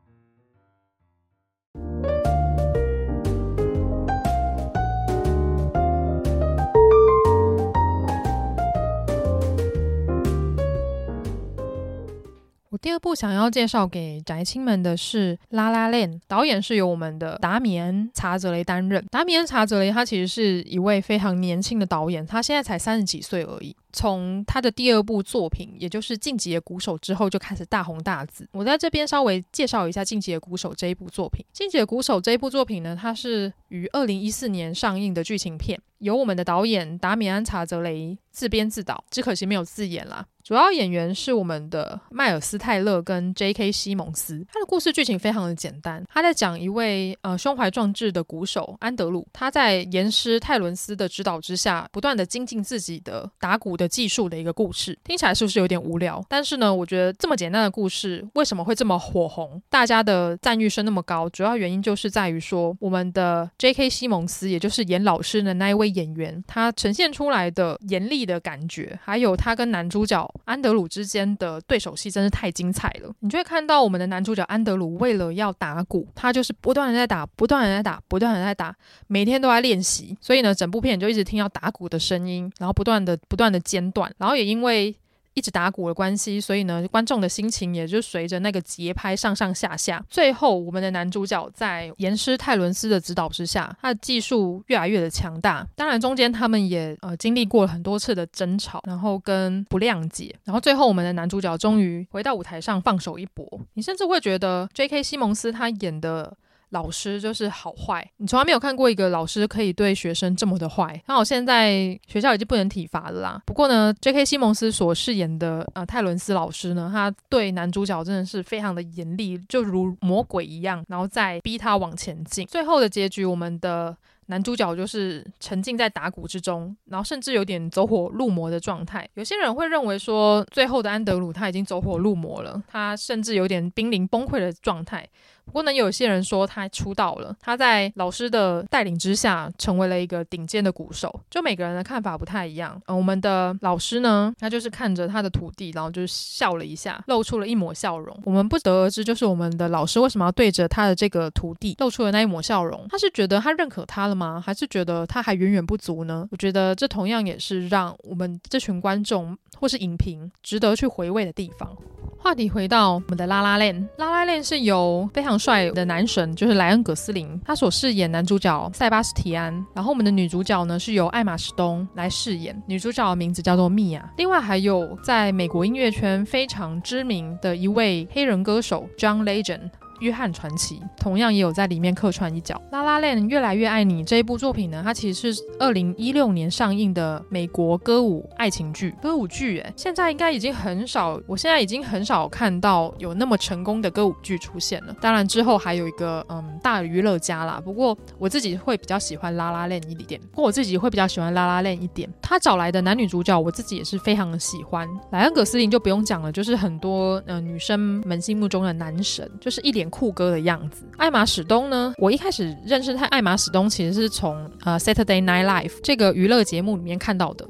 [12.83, 19.07] 第二部想要介绍给宅青们的是《La La Land》，导演是由我们的达米恩·查泽雷担任。
[19.09, 23.77] 达米恩·查泽雷他其实是一位非常年轻的导演，他现在才三十几岁而已。
[23.92, 28.49] 从他的第二部作品，也就是《进击的鼓手》之后，就开始大红大紫。
[28.51, 31.45] 我在这边稍微介绍一下《进击的鼓手》这一部作品。
[31.57, 40.27] 《进击的鼓手》这一部作品呢，它是于二零一四年上映的剧情片，由我们的导演达米安·查泽雷自编自导，只可惜没有自演啦。
[40.44, 43.70] 主要演员是我们的迈尔斯泰勒跟 J.K.
[43.70, 44.44] 西蒙斯。
[44.52, 54.98] 他的故事剧情非常的简单，他在讲一位呃胸怀壮志的鼓手安德鲁，他在严师泰伦斯的指导之下，不断的精进自己的打鼓的技术的一个故事。
[55.05, 56.20] 听起来是不是有点无聊？
[56.28, 59.62] 但是呢，我觉得这么简单的故事为什么会这么火红？
[59.70, 63.88] 大家的赞誉声那么高，主要原因就是在于说，我们的 J.K.
[63.88, 70.28] 西蒙斯，也就是演老师的那一位演员，他呈现出来的严厉的感觉，还有他跟男主角。
[70.45, 78.75] 安德鲁之间的对手戏真是太精彩了，你就会看到我们的男主角安德鲁为了要打鼓，他就是不断的在打，不断的在打，不断的在打，
[79.07, 84.95] 每天都在练习，所以呢，整部片就一直听到打鼓的声音，然后不断的不断的间断，然后也因为。
[85.35, 90.05] 一直打鼓的关系，所以呢，观众的心情也就随着那个节拍上上下下。
[90.09, 95.66] 最后，我们的男主角在严师泰伦斯的指导之下，他的技术越来越的强大。
[95.75, 103.47] 当然，中间他们也呃经历过了很多次的争吵，然后跟不谅解，然后最后我们的男主角终于回到舞台上放手一搏。
[103.75, 105.03] 你甚至会觉得 J.K.
[105.03, 106.37] 西蒙斯他演的。
[106.72, 111.00] 老师就是好坏，你从来没有看过一个老师可以对学生这么的坏。
[111.06, 113.42] 那我现在学校已经不能体罚了啦。
[113.46, 114.24] 不过呢，J.K.
[114.24, 122.46] 西蒙斯所饰演的呃泰伦斯老师呢，他对男主角真的是非常的严厉，就如魔鬼一样，然后再逼他往前进。
[122.46, 123.96] 最后的结局，我们的。
[124.26, 129.06] 男主角就是沉浸在打鼓之中，然后甚至有点走火入魔的状态。
[129.14, 135.06] 有些人会认为说，最后的安德鲁他已经走火入魔了，他甚至有点濒临崩溃的状态。
[135.44, 141.20] 不过呢，有些人说他出道了，他在老师的带领之下成为了一个顶尖的鼓手。
[141.28, 142.81] 就每个人的看法不太一样。
[142.87, 148.18] 嗯，我们的老师呢，他就是看着他的徒弟，然后就笑了一下，露出了一抹笑容。
[148.24, 152.87] 我们不得而知，就是我们的老师为什么要对着他的这个徒弟露出了那一抹笑容？
[152.88, 154.42] 他是觉得他认可他了吗？
[154.44, 156.26] 还是觉得他还远远不足呢？
[156.31, 161.76] 我觉得这同样也是让我们这群观众或是影评值得去回味的地方。
[162.22, 169.52] 话题回到我们的《拉拉链》，《拉拉链》，《》是由非常帅的男神，就是莱恩·葛斯林，他所饰演男主角塞巴斯提安。
[169.74, 174.08] 然后我们的女主角呢，是由艾玛·史东来饰演，女主角的名字叫做米娅。
[174.16, 179.68] 另外还有在美国音乐圈非常知名的一位黑人歌手 John Legend。
[180.03, 182.55] 约翰传奇同样也有在里面客串一角。
[182.73, 188.93] 《拉拉链》越来越爱你这一部作品呢，它其实是二零一六年上映的美国歌舞爱情剧。
[189.01, 194.95] 歌舞剧，哎，现在应该已经很少，我现在已经很少看到有那么成功的歌舞剧出现了。
[195.01, 202.12] 当然之后还有一个嗯大娱乐家啦，不过我自己会比较喜欢《拉拉链》一点，不过我自己会比较喜欢《拉拉链》一点。
[202.21, 204.88] 他找来的男女主角，我自己也是非常的喜欢。
[205.12, 209.91] 莱恩·葛斯林就不用讲了，就是很多嗯、女生们心目中的男神，就是一脸。
[209.92, 211.92] 酷哥的样子，艾玛史东呢？
[211.98, 217.46] 我一开始认识他，艾玛史东其实是从呃《Saturday Night Live》这个娱乐节目里面看到的。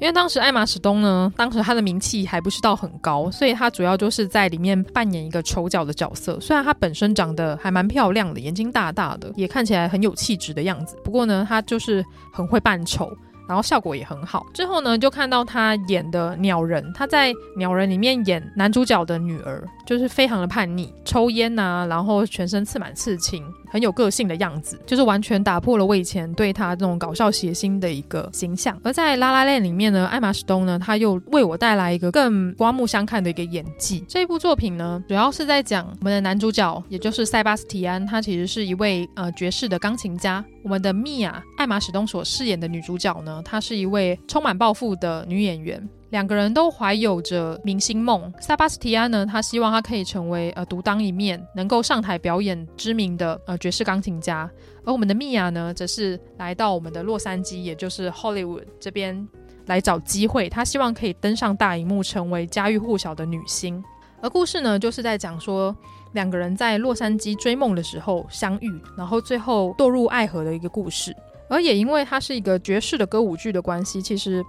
[0.00, 6.38] 因为当时艾玛史东呢，当时他的名气还不是到很高，所以他主要就是在里面扮演一个丑角的角色。
[6.40, 10.96] 虽然他本身长得还蛮漂亮的，眼睛大大的，也看起来很有气质的样子。
[11.02, 13.10] 不过呢，他就是很会扮丑。
[13.48, 14.46] 然后效果也很好。
[14.52, 23.42] 之后呢，就看到他演的《鸟人》，他在《鸟人》里面演男主角的女儿，就是非常的叛逆，抽烟呐、然后全身刺满刺青。
[23.70, 28.78] 很有个性的样子，就是完全打破了我以前对他这种搞笑谐星的一个形象。
[28.82, 34.04] 而在《La La Land》里面呢，艾玛史东呢，他又为我带来一个更刮目相看的一个演技。
[34.08, 40.44] 这部作品呢，主要是在讲我们的男主角，也就是塞巴斯提安，他其实是一位呃爵士的钢琴家。
[40.62, 45.88] 我们的米娅，艾玛史东所饰演的女主角呢，她是一位充满抱负的女演员。
[46.10, 48.32] 两个人都怀有着明星梦。
[48.40, 54.50] 塞巴斯提安呢，他希望他可以成为呃独当一面，能够上台表演知名的呃爵士钢琴家。
[54.86, 59.28] 而我们的米娅呢，则是来到我们的洛杉矶，也就是 Hollywood 这边
[59.66, 60.48] 来找机会。
[60.48, 63.84] 她希望可以登上大荧幕，成为家喻户晓的女星。
[64.22, 65.76] 而故事呢，就是在讲说
[66.12, 71.14] 两个人在洛杉矶追梦的时候相遇，然后最后堕入爱河的一个故事。
[71.50, 74.42] 而也因为它是一个爵士的歌舞剧的关系，其实。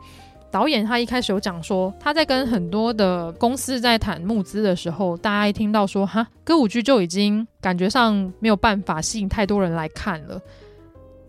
[0.52, 10.42] 导演他一开始有讲说，他在跟很多的公司在谈募资的时候，大家一听到说哈歌舞剧就已经感觉上没有办法吸引太多人来看了，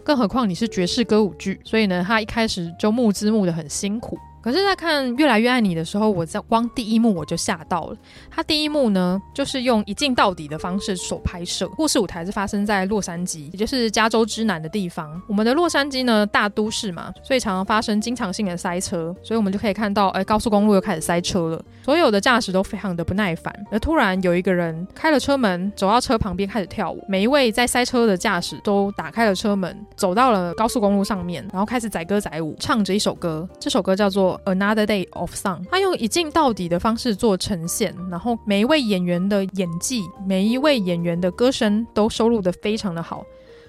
[0.03, 4.19] 更何况你是爵士歌舞剧，所以呢，他一开始就募资募的很辛苦。
[4.43, 7.97] 可是，在看《越来越爱你》的时候，我在光第一幕我就吓到了。
[8.31, 11.69] 他第一幕呢，就是用一镜到底的方式所拍摄。
[11.77, 15.21] 故事舞台是发生在洛杉矶，也就是加州之南的地方。
[15.29, 21.63] 我们的洛杉矶呢，大都市嘛，所以常常发生经常性的塞车，所以我们就可以看到，哎，高速公路又开始塞车了。
[21.83, 23.55] 所有的驾驶都非常的不耐烦。
[23.71, 27.05] 而突然有一个人开了车门，走到车旁边开始跳舞。
[27.07, 33.47] 每一位在塞车的驾驶都打开了车门，走到了高速公路上面，然后开始载歌载舞，唱着一首歌。
[33.59, 34.30] 这首歌叫做。
[34.45, 43.25] Another Day of Sun，他用一镜到底的方式做呈现，然后每一位演员的演技，每一位演员的歌声都收录的非常的好，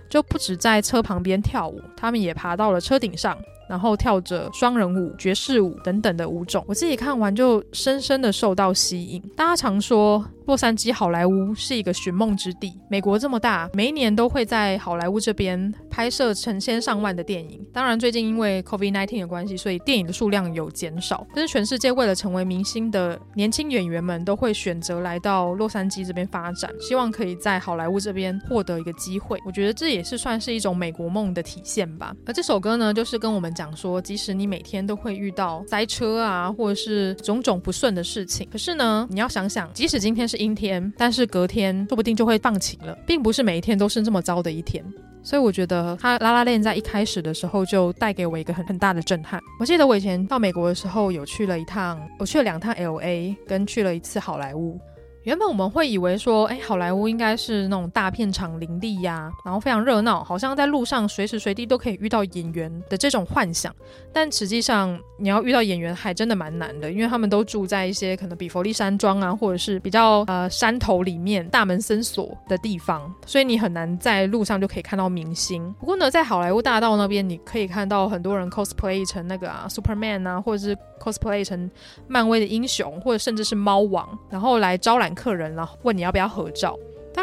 [0.09, 3.37] 就不止在车旁边跳舞，他们也爬到了车顶上。
[3.71, 9.21] 然后跳着双人舞、爵士舞等等的舞种，我自己看完就深深的受到吸引。
[9.33, 17.65] 大家常说洛杉矶好莱坞是一个寻梦之地，美国这么大，每一年都会在好莱坞这边拍摄成千上万的电影。
[17.71, 21.25] 当然，最近因为 COVID-19 的关系，所以电影的数量有减少。
[21.33, 29.39] 但是全世界为了成为明星的年轻演员们，都会选择来到洛杉矶这边发展，希望可以在好莱坞这边获得一个机会。
[29.45, 32.13] 我觉得这也是算是一种美国梦的体现吧。
[32.25, 33.75] 而这首歌呢，就是跟我们讲。
[33.75, 44.83] 说，即使你每天都会遇到塞车啊，或者是种种不顺的事情，可是呢，你要想想，即使今天是阴天，但是隔天说不定就会放晴了，并不是每一天都是这么糟的一天。
[45.23, 49.39] 所以我觉得他《拉拉链》在一开始的时候就带给我一个很很大的震撼。
[49.59, 54.79] 我记得我以前到美国的时候，有去了一趟，我去了两趟 LA，跟去了一次好莱坞。
[55.23, 63.71] 原本我们会以为说，哎，好莱坞应该是那种大片场林立呀，然后非常热闹，好像在路上随时随地都可以遇到演员的这种幻想。
[64.13, 75.71] 但实际上，你要遇到演员还真的蛮难的，因为他们都住在一些可能比佛利山庄啊，或者是比较呃山头里面大门森锁的地方，所以你很难在路上就可以看到明星。
[75.79, 81.69] 不过呢，在好莱坞大道那边，你可以看到很多人 cosplay 成那个啊 Superman 啊，或者是 cosplay 成
[82.07, 85.11] 漫威的英雄，或者甚至是猫王，然后来招揽。
[85.13, 86.73] 客人，然后问你要不要合照。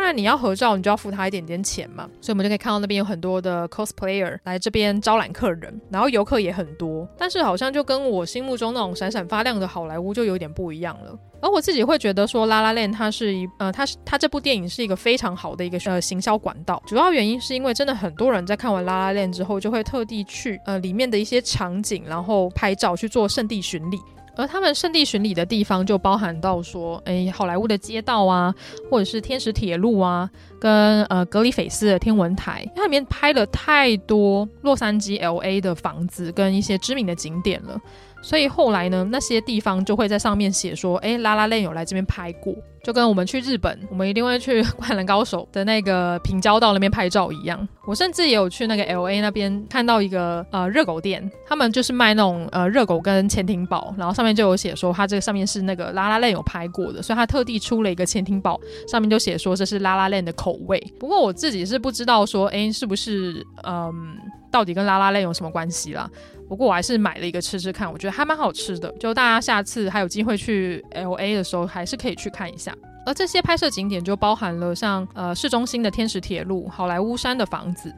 [0.09, 2.09] 当然，你要合照，你就要付他一点点钱嘛。
[2.19, 7.07] 所以，我们就可以看到那边有很多的 cosplayer 来这边招揽客人，然后游客也很多。
[7.19, 11.15] 但是，好像就跟我心目中那种闪闪发亮的好莱坞就有点不一样了。
[11.43, 16.83] 而我自己会觉得说，《拉拉链》它是一呃，它是它这部电影是一个非常好的一个呃行销管道。
[16.87, 24.01] 主要原因是因为真的很多人在看完《拉拉链》之后，就会特地去呃里面的一些场景，然后拍照去做圣地巡礼。
[24.39, 28.55] 而他们圣地巡礼的地方就包含到说，哎，好莱坞的街道啊，
[28.89, 30.30] 或者是天使铁路啊，
[30.61, 37.76] 跟呃格里菲斯的天文台，它里面拍了太多洛杉矶 LA 的房子跟一些知名的景点了。
[38.21, 42.53] 所以后来呢，那些地方就会在上面写说，哎，拉拉链有来这边拍过，
[42.83, 47.66] 就跟我们去日本，我们一定会去灌篮高手的那个平交道那边拍照一样。
[47.87, 60.79] 我甚至也有去那个 LA 那边看到一个呃热狗店，他们就是卖那种呃热狗跟潜艇堡，然后上面就有写说，它这个上面是那个拉拉链有拍过的，所以他特地出了一个潜艇堡，上面就写说这是拉拉链的口味。
[60.99, 64.19] 不过我自己是不知道说，哎，是不是嗯，
[64.51, 66.11] 到底跟拉拉链有什么关系啦？
[66.49, 68.90] 不过我还是买了一个吃吃看，我觉得还蛮好吃的。
[68.92, 72.74] 就大家下次还有机会去 LA 的时候，还是可以去看一下。
[73.05, 77.92] 而这些拍摄景点就包含了像呃市中心的天使铁路、好莱坞山的房子、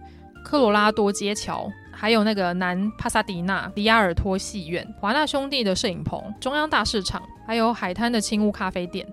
[0.44, 9.06] 科罗拉多街桥，还有那个南帕萨迪纳迪亚尔托戏院、华纳兄弟的摄影棚、中央大市场，还有海滩的青屋咖啡店。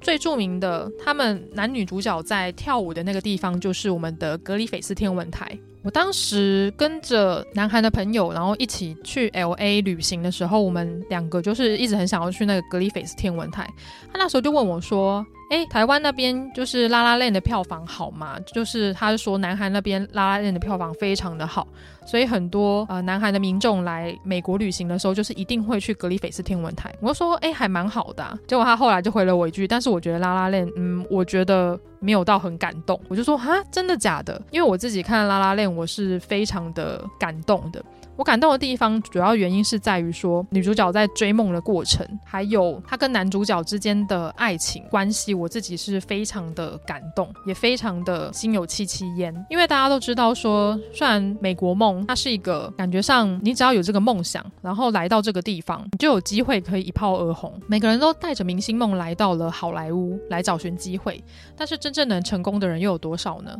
[0.00, 5.58] 最著名的，他们男女主角在跳舞的那个地方，就是我们的格里菲斯天文台。
[5.86, 13.64] 我当时跟着南韩的朋友，然后一起去 LA 旅行的时候，我们两个就是一直很想要去那个格里菲斯天文台。
[14.12, 21.66] 他那时候就问我说：“哎，台湾那边就是《拉拉链》的票房好吗？”就是他说南韩那边《拉拉链》的票房非常的好，
[22.04, 26.92] 所以很多呃南韩的民众来美国旅行的时候，就是一定会去格里菲斯天文台。
[27.00, 34.40] 我就说：“哎，还蛮好的。”结果他后来就回了我一句：“但是我觉得《拉拉链》，嗯，我觉得。”没有到很感动，我就说哈，真的假的？
[34.52, 37.82] 因为我自己看《拉拉链》，我是非常的感动的。
[38.16, 49.34] 我感动的地方，主要原因是在于说，女主角在追梦的过程，还有她跟男主角之间的爱情关系，我自己是非常的感动，也非常的心有戚戚焉。
[49.50, 57.52] 因为大家都知道说，虽然美国梦它是一个感觉上，你只要有这个梦想，然后来到这个地方，你就有机会可以一炮而红。
[57.66, 61.22] 每个人都带着明星梦来到了好莱坞来找寻机会，
[61.54, 63.54] 但是真正能成功的人又有多少呢？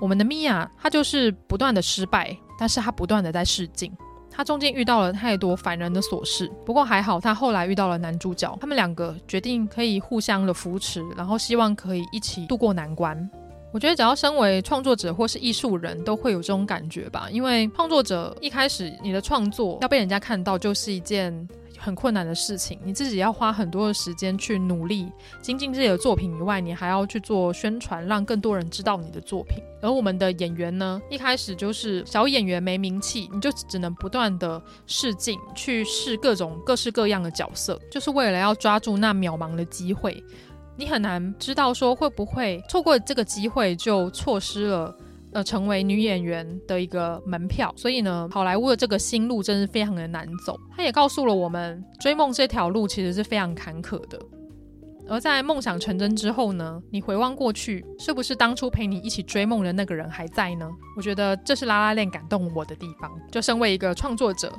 [0.00, 2.36] 我们的米娅，她就是不断的失败。
[2.56, 3.92] 但是她不断的在试镜，
[4.30, 6.48] 她中间遇到了太多烦人的琐事。
[6.64, 13.28] 不过还好，她后来遇到了男主角，他们两个决定可以互相的扶持，然后希望可以一起度过难关。
[13.72, 21.48] 我觉得只要身为创作者或是艺术人都会有这种感觉吧，因为创作者一开始你的创作要被人家看到，就是一件。
[21.84, 25.12] 很困难的事情，你自己要花很多的时间去努力
[25.42, 29.62] 精进自己的作品以外，你还要去做宣传，让更多人知道你的作品。
[29.82, 40.24] 而我们的演员呢，一开始就是小演员，没名气，你就只能不断的试镜，去试各种各式各样的角色，就是为了要抓住那渺茫的机会。
[40.76, 44.96] 你很难知道说会不会错过这个机会，就错失了
[45.34, 47.70] 呃成为女演员的一个门票。
[47.76, 50.58] 所以呢，好莱坞的这个新路真是非常的难走。
[50.74, 54.18] 他也告诉了我们，追梦这条路其实是非常坎坷的。
[55.06, 60.66] 而在梦想成真之后呢，你回望过去，是不是当初陪你一起追梦的那个人还在呢？
[60.96, 63.12] 我觉得这是拉拉链感动我的地方。
[63.30, 64.50] 就身为一个创作者，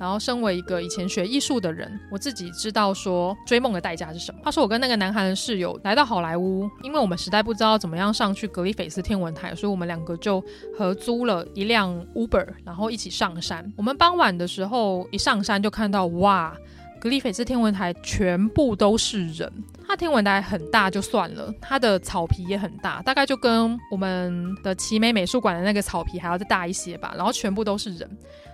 [0.00, 4.40] 然后身为一个以前学艺术的人，我自己知道说追梦的代价是什么。
[4.42, 10.42] 他说我跟那个南韩的室友来到好莱坞，因为我们实在不知道怎么样上去格里菲斯天文台，所以我们两个就
[10.74, 13.70] 合租了一辆 Uber，然后一起上山。
[13.76, 16.56] 我们傍晚的时候一上山就看到哇，
[16.98, 19.52] 格里菲斯天文台全部都是人。
[19.86, 27.12] 它天文台很大就算了，它的草皮也很大，大概就跟我们的奇美美术馆的那个草皮还要再大一些吧。
[27.16, 28.08] 然后全部都是人，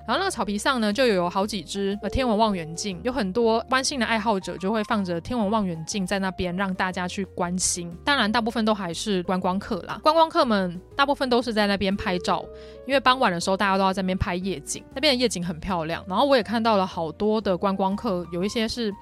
[0.07, 7.93] 然后那个草皮上呢，就有好几只呃天文望远镜，有很多观星的爱好者就会放着天文望远镜在那边让大家去观星。
[8.05, 9.99] 当然，大部分都还是观光客啦。
[10.03, 12.45] 观光客们大部分都是在那边拍照，
[12.87, 16.05] 因为傍晚的时候大家都要在那边拍夜景，那边的夜景很漂亮。
[16.07, 18.95] 然后我也看到了好多的观光客，有一些是。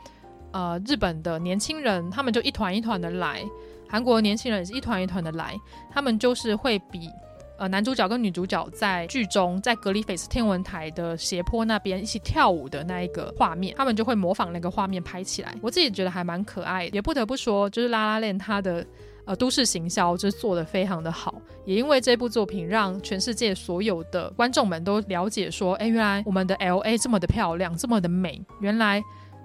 [0.57, 3.41] 呃，日本的年轻人，他们就一团一团的来；
[3.89, 5.53] 韩国年轻人也是一团一团的来。
[5.91, 7.11] 他们就是会比
[7.57, 15.55] 呃男主角跟女主角在剧中在格里菲斯天文台的斜坡那边一起跳舞的那一个画面，他们就会模仿那个画面拍起来。
[15.63, 18.85] 我自己觉得还蛮可爱的，也不得不说，就是拉拉链它的
[19.25, 21.35] 呃都市行销就是做得非常的好。
[21.65, 29.03] 也因为这部作品，让全世界所有的观众们都了解说，哎，原来我们的 LA 这么的漂亮，这么的美，原来。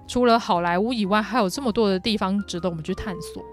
[0.08, 3.44] 除了好莱坞以外，还有这么多的地方值得我们去探索。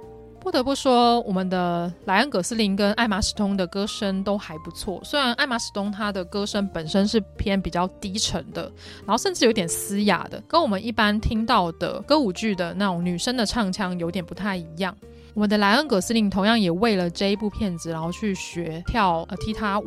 [0.48, 4.98] 不得不说，我们的莱恩·葛斯林跟艾玛·史通的歌声都还不错。
[5.04, 8.72] 虽然艾玛·史东她的歌声本身是偏比较低沉的，
[9.06, 14.96] 然后甚至有点嘶哑的，跟我们一般听到的歌舞剧的那种女生的唱腔有点不太一样。
[15.34, 19.86] 我们的莱恩·葛斯林同样也为了这一部片子，然后去学跳呃踢踏舞。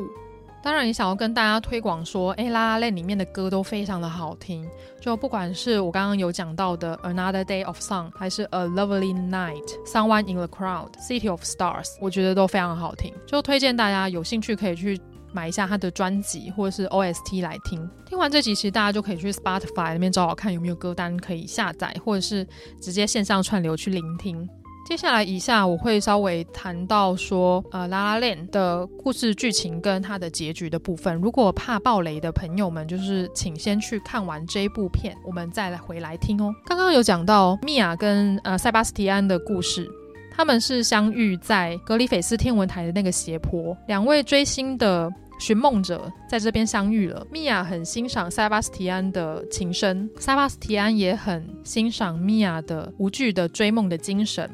[0.62, 4.68] 当然，也想要跟大家推广说，诶，拉拉链里面的歌都非常的好听。
[5.00, 13.12] 就不管是我刚刚有讲到的《Another Day of Sun》，还是《A Lovely Night》，《Someone in the Crowd》，《City of Stars》，我觉得都非常好听。
[13.26, 15.00] 就推荐大家有兴趣可以去
[15.32, 17.88] 买一下他的专辑或者是 OST 来听。
[18.04, 22.46] 听完这集，其实大家就可以去 Spotify 那边找找看有没有歌单可以下载，或者是
[22.82, 24.46] 直接线上串流去聆听。
[24.90, 31.14] 接下来以下我会稍微谈到说，呃，拉拉链的故事剧情跟它的结局的部分。
[31.20, 36.52] 如果怕暴雷的朋友们，就是请先去看完这一部片，我们再来回来听哦。
[36.66, 39.88] 刚刚有讲到米娅跟呃塞巴斯提安的故事，
[40.32, 47.24] 他们是相遇在格里菲斯天文台的那个斜坡，两位追星的寻梦者在这边相遇了。
[47.30, 54.50] 米娅很欣赏塞巴斯提安的琴声，塞巴斯提安也很欣赏米娅的无惧的追梦的精神。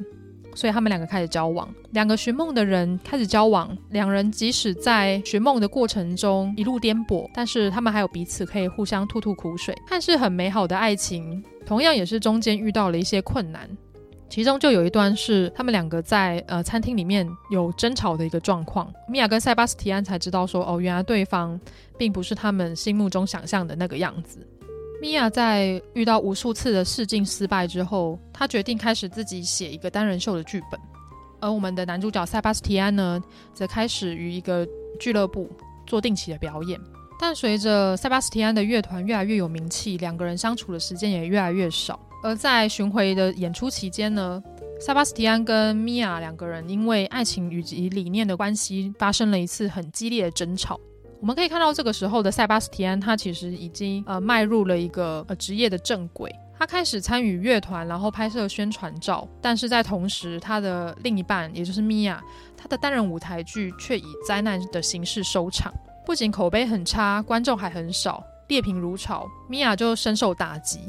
[0.57, 13.69] 所以他们两个开始交往，两个寻梦的人开始交往，两人即使在寻梦的过程中一路颠簸，但是他们还有彼此可以互相吐吐苦水，看似很美好的爱情，同样也是中间遇到了一些困难。
[14.29, 21.61] 其中就有一段是他们两个在呃餐厅里面有争吵的一个状况，米娅跟塞巴斯提安才知道说，哦，原来对方
[21.97, 24.39] 并不是他们心目中想象的那个样子。
[25.01, 30.81] 米娅在遇到无数次的试镜失败之后，她决定开始自己写一个单人秀的剧本。
[31.39, 33.23] 而我们的男主角塞巴斯提安呢，
[33.53, 34.67] 则开始于一个
[34.99, 35.51] 俱乐部
[35.87, 36.81] 做定期的表演。
[37.21, 42.01] 但随着塞巴斯提安的乐团越来越有名气，两个人相处的时间也越来越少。
[42.23, 44.43] 而在巡回的演出期间呢，
[44.81, 50.81] 塞巴斯提安跟米娅两个人因为爱情以及理念的关系，发生了一次很激烈的争吵。
[51.21, 56.35] 我们可以看到，这个时候的塞巴斯提安，他其实已经呃迈入了一个呃职业的正轨。
[56.59, 59.29] 他开始参与乐团，然后拍摄宣传照。
[59.43, 62.23] 但是在同时，他的另一半，也就是米娅，
[62.57, 65.73] 他的单人舞台剧却以灾难的形式收场。
[66.05, 70.81] 不仅口碑很差，观众还很少，劣评如潮，米娅就深受打击。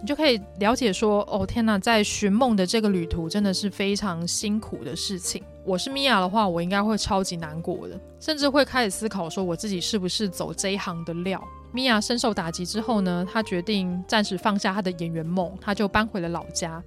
[0.00, 5.42] 你就可以了解说，哦天哪，在寻梦的这个旅途真的是非常辛苦的事情。
[5.66, 11.42] 我是米娅的话，我应该会超级难过的，甚至会开始思考说，我自己是不是走这一行的料。
[11.72, 16.80] 米娅深受打击之后呢，她决定暂时放下她的演员梦，她就搬回了老家。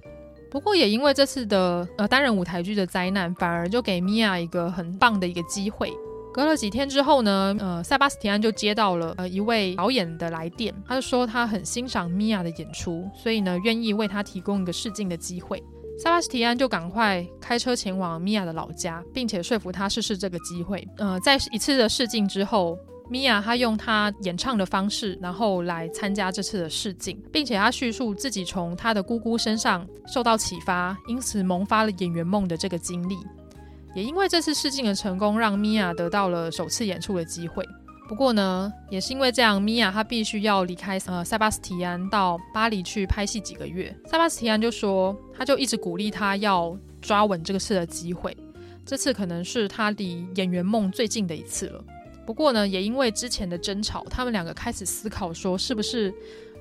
[0.50, 5.92] 不过也因为这次的呃单人舞台剧的灾难，反而就给米娅一个很棒的一个机会。
[6.32, 15.62] 隔了几天之后呢，呃，塞巴斯提安就接到了呃一位导演的来电，他就说他很欣赏米娅的演出，所以呢愿意为他提供一个试镜的机会。
[16.02, 20.82] 塞巴斯提安就赶快开车前往米娅的老家，并且说服他试试这个机会。
[20.96, 22.78] 呃，在一次的试镜之后，
[23.10, 33.18] 米娅她用她演唱的方式，然后来参加这次的试镜，并且她叙述自己从她的姑姑身上受到启发，因此萌发了演员梦的这个经历。
[33.94, 37.62] 也因为这次试镜的成功，让米娅得到了首次演出的机会。
[38.10, 43.96] 不过呢，也是因为这样，米娅她必须要离开呃塞巴斯提安到巴黎去拍戏几个月。
[44.04, 48.36] 塞巴斯提安就说，他就一直鼓励她要抓稳这个次的机会，
[48.84, 51.84] 这次可能是他离演员梦最近的一次了。
[52.26, 56.12] 不过呢，也因为之前的争吵，他们两个开始思考说，是不是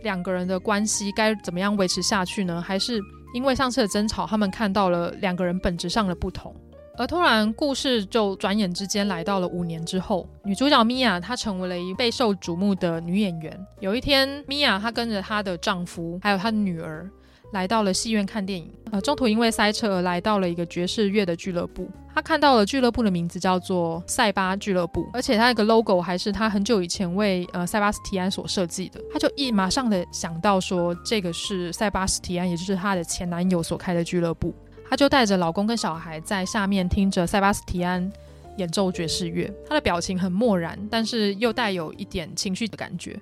[0.04, 2.62] 两个人的关系该怎么样维持下去呢？
[2.62, 3.02] 还是
[3.34, 6.56] 因为上次的争吵，他们看到了两个人本质上的不同？
[7.00, 13.58] 而突然，故事就转眼之间来到了五年之后，女主角米娅她成为了一备受瞩目的女演员。
[13.80, 17.10] 有一天，米娅她跟着她的丈夫还有她的女儿。
[17.52, 21.90] 来到了戏院看电影，呃，中途因为塞车而来到了一个爵士乐的俱乐部。
[22.14, 29.02] 她看到了俱乐部的名字叫做塞巴俱乐部，而且它那个 logo 还是她很久以前为呃塞巴斯提安所设计的。
[29.12, 34.54] 她就一马上的想到说，这个是塞巴斯提安，也就是她的前男友所开的俱乐部。
[34.90, 38.12] 他就带着老公跟小孩在下面听着塞巴斯提安
[38.58, 43.22] 演奏爵士乐，他的表情很漠然，但是又带有一点情绪的感觉。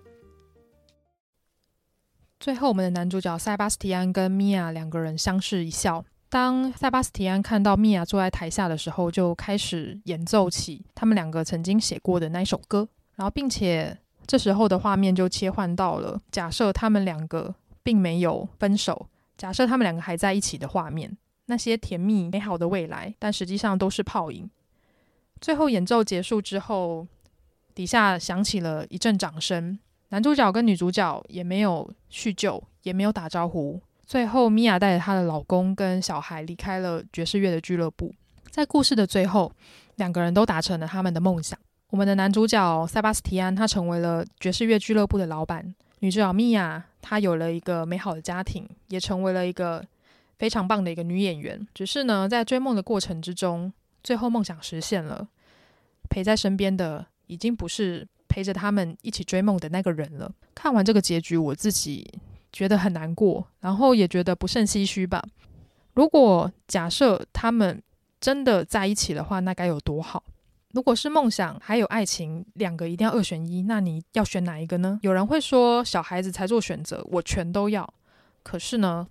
[2.39, 6.05] 最后，我们的男主角塞巴斯提安跟米娅两个人相视一笑。
[6.30, 12.88] 当塞巴斯提安看到米娅坐在台下的时候，就开始演奏起他们两个曾经写过的那一首歌。
[13.15, 19.07] 然后，并且这时候的画面就切换到了假设他们两个并没有分手，
[19.38, 24.49] 假设他们两个还在一起的画面，那些甜蜜美好的未来，但实际上都是泡影。
[25.41, 27.05] 最后演奏结束之后，
[27.75, 29.77] 底下响起了一阵掌声。
[30.09, 33.81] 男主角跟女主角也没有叙旧，也没有打招呼。
[34.05, 38.13] 最后，米娅带着她的老公跟小孩离开了爵士乐的俱乐部。
[38.49, 39.51] 在故事的最后，
[39.95, 41.59] 两个人都达成了他们的梦想。
[41.89, 45.61] 我们的男主角塞巴斯提安，他成为了爵士乐俱乐部的老板；
[45.99, 49.85] 女主角米娅，她有了一个美好的家庭，也成为了一个
[50.38, 51.67] 非常棒的一个女演员。
[51.73, 53.71] 只是呢，在追梦的过程之中，
[54.03, 55.27] 最后梦想实现了，
[56.09, 58.07] 陪在身边的已经不是。
[58.29, 60.29] 陪着他们一起追梦的那个人了。
[60.53, 62.05] 看完这个结局，我自己
[62.51, 65.23] 觉得很难过，然后也觉得不胜唏嘘吧。
[65.93, 67.81] 如果假设他们
[68.19, 70.21] 真的在一起的话，那该有多好！
[70.73, 74.99] 如果是梦想还有爱情两个一定要二选一，那你要选哪一个呢？
[75.01, 77.91] 有人会说小孩子才做选择，我全都要。
[78.43, 79.07] 可是呢，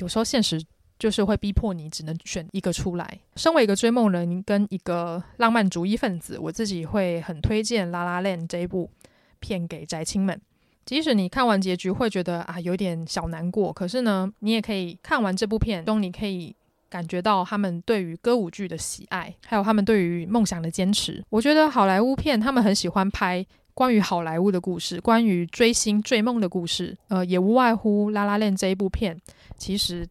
[0.00, 0.60] 有时候现实。
[1.00, 3.18] 就是会逼迫你只能选一个出来。
[3.34, 8.90] 身为一个追梦人跟一个浪漫主义分子，我自己会很推荐《拉拉链》这一部
[9.38, 10.38] 片给宅青们。
[10.84, 16.54] 即使你看完结局会觉得啊有点小难过，可是呢，你也可以看完这部片中，你可以
[16.90, 21.24] 感觉到他们对于歌舞剧的喜爱，还有他们对于梦想的坚持。
[21.30, 23.46] 我觉得好莱坞片他们很喜欢拍
[23.80, 26.94] 关于好莱坞的故事，关于追星追梦的故事。
[27.08, 29.18] 呃，也无外乎《拉拉链》这一部片，
[29.56, 30.06] 其实。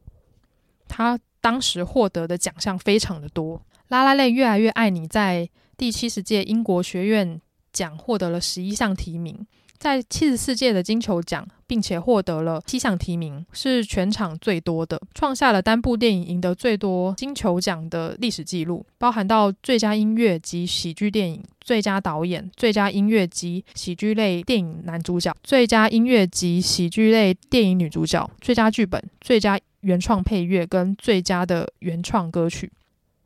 [0.88, 3.58] 他当时获得的奖项非常的多，
[3.90, 5.48] 《拉拉链越来越爱你》在
[5.78, 7.40] 第七十届英国学院
[7.72, 9.46] 奖获得了十一项提名，
[9.80, 29.58] 在七十四届的金球奖，并且获得了七项提名，是全场最多的，创下了单部电影赢得最多金球奖的历史记录，包含到最佳音乐及喜剧电影、最佳导演、最佳音乐及喜剧类电影男主角、最佳音乐及喜剧类电影女主角、最佳剧本、最佳。
[29.82, 32.70] 原创配乐跟最佳的原创歌曲，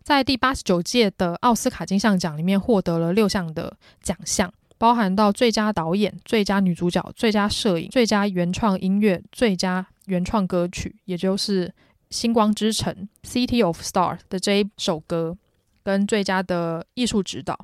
[0.04, 11.70] 在第八十九届的奥斯卡金像奖里面获得了六项的奖项，包含到最佳导演、最佳女主角、最佳摄影、最佳原创音乐、最佳原创歌曲，也就是
[12.10, 12.94] 《星光之城》
[13.26, 15.38] （City of Stars） 的这一首歌，
[15.86, 17.58] 跟最佳的艺术指导。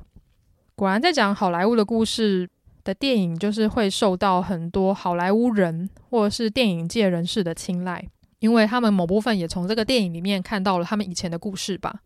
[0.74, 2.48] 果然，在讲好莱坞的故事
[2.84, 8.02] 的电影，就是会受到很多好莱坞人或者是电影界人士的青睐。
[8.38, 12.00] 因为他们某部分也从这个电影里面看到了他们以前的故事吧。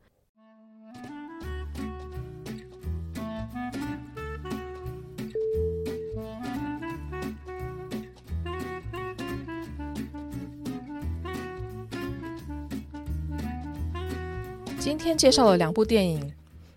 [14.85, 16.21] 今天介绍了两部电影《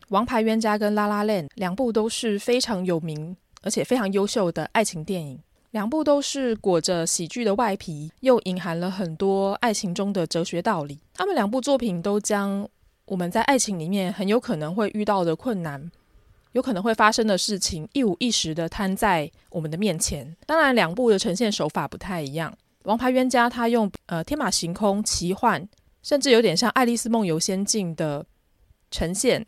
[0.08, 5.38] 王牌冤家》跟《拉拉链》，两部都是非常有名而且非常优秀的爱情电影。
[5.72, 10.98] 两部都是裹着喜剧的外皮，又隐含了很多爱情中的哲学道理。
[11.16, 12.66] 他们两部作品都将
[13.08, 15.92] 我们在爱情里面很有可能会遇到的困难，
[16.54, 20.34] 有可能会发生的事情，一五一十的摊在我们的面前。
[20.46, 22.50] 当然，两部的呈现手法不太一样。
[22.84, 25.68] 《王牌冤家》他用呃天马行空、奇幻，
[26.02, 28.26] 甚至有点像《爱丽丝梦游仙境》的
[28.90, 29.46] 呈现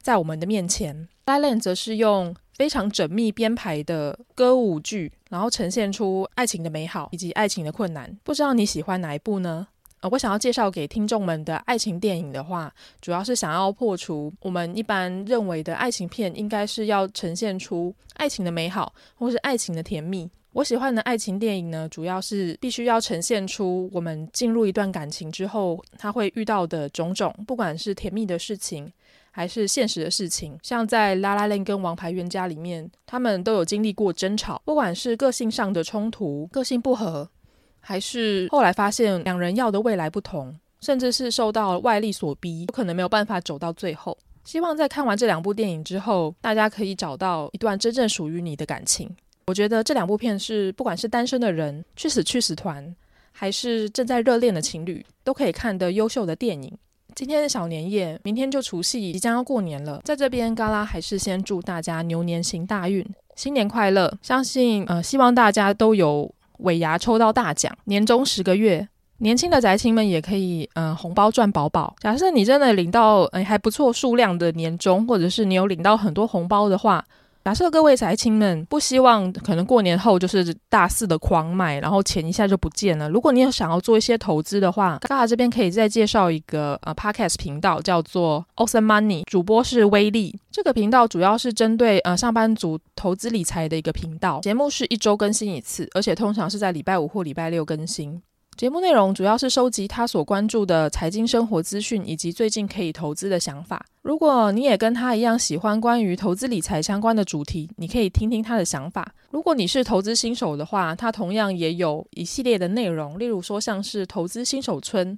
[0.00, 0.96] 在我们的面前。
[1.26, 8.18] 《La La Land》则是用非常缜密编排的歌舞剧，然后呈现出爱情的美好以及爱情的困难。
[8.24, 9.68] 不知道你喜欢哪一部呢？
[10.00, 20.30] 呃，我想要介绍给听众们的爱情电影的话，主要是想要破除我们一般认为的爱情片应该是要呈现出爱情的美好或是爱情的甜蜜。
[20.58, 28.92] 我喜欢的爱情电影呢，主要是必须要呈现出我们进入一段感情之后，他会遇到的种种，不管是甜蜜的事情，
[29.30, 30.58] 还是现实的事情。
[30.64, 37.30] 像在《拉拉链》跟《王牌冤家》里面，他们都有经历过争吵，不管是个性上的冲突、个性不合。
[37.78, 44.18] 还是后来发现两人要的未来不同，甚至是受到外力所逼，有可能没有办法走到最后。
[44.42, 49.08] 希望在看完这两部电影之后，大家可以找到一段真正属于你的感情。
[49.48, 52.94] 我觉得这两部片是不管是单身的人、去死去死团，
[53.32, 56.70] 还是正在热恋的情侣，都可以看的优秀的电影。
[57.14, 60.02] 今天的小年夜，明天就除夕，即将要过年了。
[60.04, 63.02] 在这边，嘎拉还是先祝大家牛年行大运，
[63.36, 64.18] 新年快乐！
[64.20, 66.30] 相信呃，希望大家都有。
[66.58, 68.86] 尾牙抽到大奖，年终十个月，
[69.18, 71.96] 年轻的宅青们也可以，嗯、红包赚饱饱。
[72.00, 77.02] 假设你真的领到，嗯、呃，还不错数量的年终，或者是你有领到很多红包的话。
[77.48, 83.08] 假设各位宅青们不希望可能过年后就是大肆的狂买，然后钱一下就不见了。
[83.08, 90.38] 如果你有想要做一些投资的话，嘎嘎这边可以再介绍一个呃 Podcast 频道，叫做 Awesome Money，主播是威力。
[90.50, 98.20] 这个频道主要是针对呃上班族投资理财的一个频道，节目是一周更新一次，而且通常是在礼拜五或礼拜六更新。
[98.58, 103.86] 节目内容主要是收集他所关注的财经生活资讯，以及最近可以投资的想法。
[104.02, 109.14] 如果你也跟他一样喜欢关于投资理财相关的主题，你可以听听他的想法。
[109.30, 115.16] 如果你是投资新手的话，他同样也有一系列的内容，例如说像是投资新手村、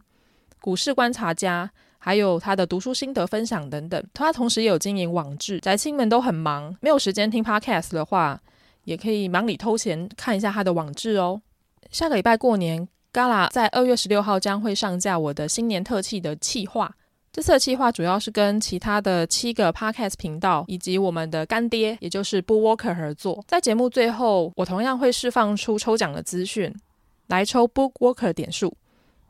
[0.60, 4.04] 股市观察家，还有他的读书心得分享等等。
[4.12, 8.38] 他同时也有经营网志，宅青们都很忙，没有时间听 Podcast 的话，
[8.84, 11.40] 也可以忙里偷闲看一下他的网志哦。
[11.90, 12.86] 下个礼拜过年。
[13.12, 16.94] 嘎啦在二月十六号将会上架我的新年特辑的企划。
[17.32, 23.44] 这次的企划主要是跟其他的七个 Podcast 频道以及我们的干爹，也就是 BookWalker 合作。
[23.48, 26.72] 在节目最后，我同样会释放出抽奖的资讯，
[27.28, 28.76] 来抽 BookWalker 点数。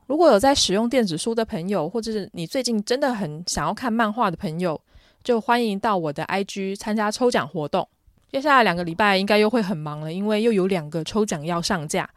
[0.06, 4.78] 如果有在使用电子书的朋友，或者是你最近真的很想要看漫画的朋友，
[5.24, 7.86] 就欢迎到我的 IG 参加抽奖活动。
[8.30, 12.08] 接下来两个礼拜应该又会很忙了，因为又有两个抽奖要上架。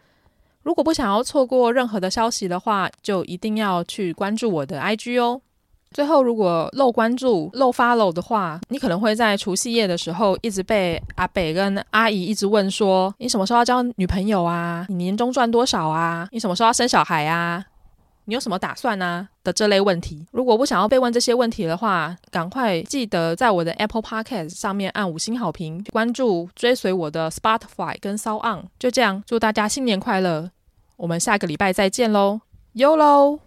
[0.63, 5.41] 如果不想要错过任何的消息的话，就一定要去关注我的 IG 哦。
[5.91, 14.87] 最后，如果漏关注、漏 follow 的话，你可能会在除夕夜的时候一直被阿北跟阿姨一直问说：“你什么时候要交女朋友啊？
[14.89, 16.27] 你年终赚多少啊？
[16.31, 17.63] 你什么时候要生小孩啊？
[18.25, 20.25] 你有什么打算啊？”的这类问题。
[20.31, 28.63] 如果不想要被问这些问题的话，赶快记得在我的 Apple Podcast 上面按五星好评，关注、追随我的 Spotify 跟 SoundOn。
[28.79, 30.49] 就这样，祝大家新年快乐！
[30.97, 32.41] 我们下个礼拜再见喽
[32.75, 33.39] ，YOLO！